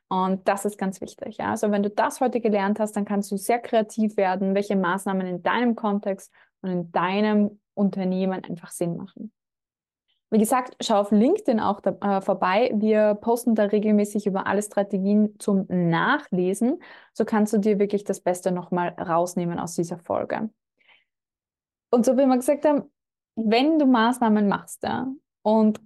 Und 0.08 0.46
das 0.46 0.64
ist 0.64 0.78
ganz 0.78 1.00
wichtig. 1.00 1.38
Ja? 1.38 1.50
Also 1.50 1.72
wenn 1.72 1.82
du 1.82 1.90
das 1.90 2.20
heute 2.20 2.40
gelernt 2.40 2.78
hast, 2.78 2.92
dann 2.94 3.04
kannst 3.04 3.32
du 3.32 3.36
sehr 3.36 3.58
kreativ 3.58 4.16
werden, 4.16 4.54
welche 4.54 4.76
Maßnahmen 4.76 5.26
in 5.26 5.42
deinem 5.42 5.74
Kontext 5.74 6.32
und 6.62 6.70
in 6.70 6.92
deinem 6.92 7.60
Unternehmen 7.74 8.42
einfach 8.44 8.70
Sinn 8.70 8.96
machen. 8.96 9.32
Wie 10.30 10.38
gesagt, 10.38 10.76
schau 10.80 10.96
auf 10.96 11.12
LinkedIn 11.12 11.60
auch 11.60 11.80
da, 11.80 11.96
äh, 12.00 12.20
vorbei. 12.20 12.72
Wir 12.74 13.14
posten 13.14 13.54
da 13.54 13.64
regelmäßig 13.64 14.26
über 14.26 14.46
alle 14.46 14.60
Strategien 14.60 15.38
zum 15.38 15.66
Nachlesen. 15.68 16.82
So 17.12 17.24
kannst 17.24 17.52
du 17.52 17.58
dir 17.58 17.78
wirklich 17.78 18.02
das 18.02 18.20
Beste 18.20 18.50
nochmal 18.50 18.88
rausnehmen 18.88 19.60
aus 19.60 19.74
dieser 19.74 19.98
Folge. 19.98 20.50
Und 21.90 22.04
so 22.04 22.16
wie 22.16 22.26
wir 22.26 22.36
gesagt 22.36 22.64
haben, 22.64 22.90
wenn 23.36 23.78
du 23.78 23.86
Maßnahmen 23.86 24.48
machst 24.48 24.82
ja, 24.82 25.06
und 25.42 25.80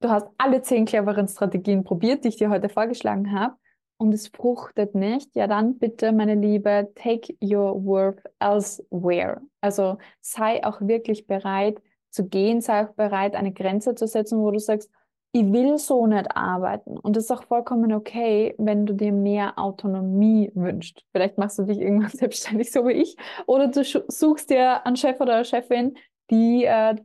du 0.00 0.10
hast 0.10 0.28
alle 0.36 0.60
zehn 0.60 0.84
cleveren 0.84 1.28
Strategien 1.28 1.82
probiert, 1.82 2.24
die 2.24 2.28
ich 2.28 2.36
dir 2.36 2.50
heute 2.50 2.68
vorgeschlagen 2.68 3.32
habe, 3.32 3.56
und 3.98 4.12
es 4.12 4.28
fruchtet 4.28 4.94
nicht, 4.94 5.34
ja 5.34 5.46
dann 5.46 5.78
bitte, 5.78 6.12
meine 6.12 6.34
Liebe, 6.34 6.90
take 6.94 7.34
your 7.42 7.84
work 7.84 8.22
elsewhere. 8.38 9.40
Also 9.60 9.98
sei 10.20 10.64
auch 10.64 10.80
wirklich 10.80 11.26
bereit 11.26 11.80
zu 12.10 12.28
gehen, 12.28 12.60
sei 12.60 12.86
auch 12.86 12.94
bereit, 12.94 13.34
eine 13.34 13.52
Grenze 13.52 13.94
zu 13.94 14.06
setzen, 14.06 14.38
wo 14.38 14.50
du 14.50 14.58
sagst, 14.58 14.90
ich 15.32 15.52
will 15.52 15.76
so 15.76 16.06
nicht 16.06 16.34
arbeiten. 16.34 16.98
Und 16.98 17.16
es 17.16 17.24
ist 17.24 17.30
auch 17.30 17.44
vollkommen 17.44 17.92
okay, 17.92 18.54
wenn 18.56 18.86
du 18.86 18.94
dir 18.94 19.12
mehr 19.12 19.58
Autonomie 19.58 20.50
wünschst. 20.54 21.04
Vielleicht 21.12 21.36
machst 21.36 21.58
du 21.58 21.64
dich 21.64 21.78
irgendwann 21.78 22.10
selbstständig, 22.14 22.72
so 22.72 22.86
wie 22.86 22.92
ich. 22.92 23.16
Oder 23.46 23.68
du 23.68 23.84
suchst 23.84 24.48
dir 24.48 24.86
einen 24.86 24.96
Chef 24.96 25.20
oder 25.20 25.34
eine 25.34 25.44
Chefin, 25.44 25.96
die 26.30 26.64
äh, 26.64 26.96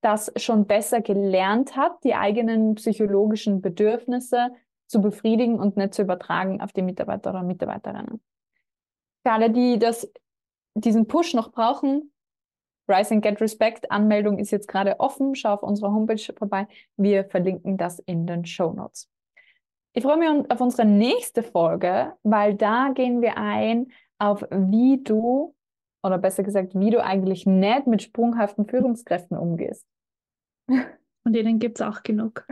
das 0.00 0.32
schon 0.36 0.66
besser 0.66 1.00
gelernt 1.00 1.76
hat, 1.76 2.02
die 2.02 2.14
eigenen 2.14 2.74
psychologischen 2.74 3.60
Bedürfnisse 3.60 4.50
zu 4.86 5.00
befriedigen 5.00 5.58
und 5.58 5.76
nicht 5.76 5.94
zu 5.94 6.02
übertragen 6.02 6.60
auf 6.60 6.72
die 6.72 6.82
Mitarbeiter 6.82 7.30
oder 7.30 7.42
Mitarbeiterinnen. 7.42 8.20
Für 9.24 9.32
alle, 9.32 9.50
die 9.50 9.78
das, 9.78 10.10
diesen 10.74 11.06
Push 11.06 11.34
noch 11.34 11.52
brauchen, 11.52 12.12
Rise 12.88 13.14
and 13.14 13.22
Get 13.22 13.40
Respect 13.40 13.90
Anmeldung 13.90 14.38
ist 14.38 14.50
jetzt 14.50 14.68
gerade 14.68 15.00
offen. 15.00 15.34
Schau 15.34 15.54
auf 15.54 15.62
unserer 15.62 15.92
Homepage 15.92 16.32
vorbei. 16.36 16.68
Wir 16.96 17.24
verlinken 17.24 17.76
das 17.76 17.98
in 18.00 18.26
den 18.26 18.44
Show 18.44 18.72
Notes. 18.72 19.08
Ich 19.92 20.04
freue 20.04 20.18
mich 20.18 20.50
auf 20.50 20.60
unsere 20.60 20.86
nächste 20.86 21.42
Folge, 21.42 22.12
weil 22.22 22.54
da 22.54 22.90
gehen 22.94 23.22
wir 23.22 23.36
ein 23.38 23.88
auf 24.18 24.42
wie 24.50 25.02
du, 25.02 25.54
oder 26.02 26.18
besser 26.18 26.42
gesagt, 26.42 26.78
wie 26.78 26.90
du 26.90 27.02
eigentlich 27.02 27.46
nicht 27.46 27.86
mit 27.86 28.02
sprunghaften 28.02 28.66
Führungskräften 28.66 29.36
umgehst. 29.36 29.86
Von 30.68 31.32
denen 31.32 31.58
gibt 31.58 31.80
es 31.80 31.86
auch 31.86 32.02
genug. 32.02 32.46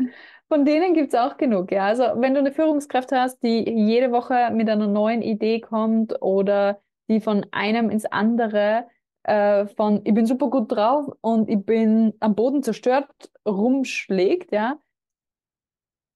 Von 0.48 0.64
denen 0.64 0.94
gibt 0.94 1.14
es 1.14 1.18
auch 1.18 1.36
genug, 1.36 1.72
ja. 1.72 1.86
Also 1.86 2.04
wenn 2.16 2.34
du 2.34 2.40
eine 2.40 2.52
Führungskraft 2.52 3.12
hast, 3.12 3.42
die 3.42 3.68
jede 3.68 4.12
Woche 4.12 4.50
mit 4.52 4.68
einer 4.68 4.86
neuen 4.86 5.22
Idee 5.22 5.60
kommt 5.60 6.20
oder 6.22 6.80
die 7.08 7.20
von 7.20 7.46
einem 7.50 7.90
ins 7.90 8.04
andere 8.06 8.86
äh, 9.24 9.66
von 9.66 10.02
ich 10.04 10.14
bin 10.14 10.26
super 10.26 10.50
gut 10.50 10.70
drauf 10.70 11.10
und 11.20 11.48
ich 11.48 11.64
bin 11.64 12.14
am 12.20 12.34
Boden 12.34 12.62
zerstört 12.62 13.08
rumschlägt, 13.46 14.52
ja, 14.52 14.78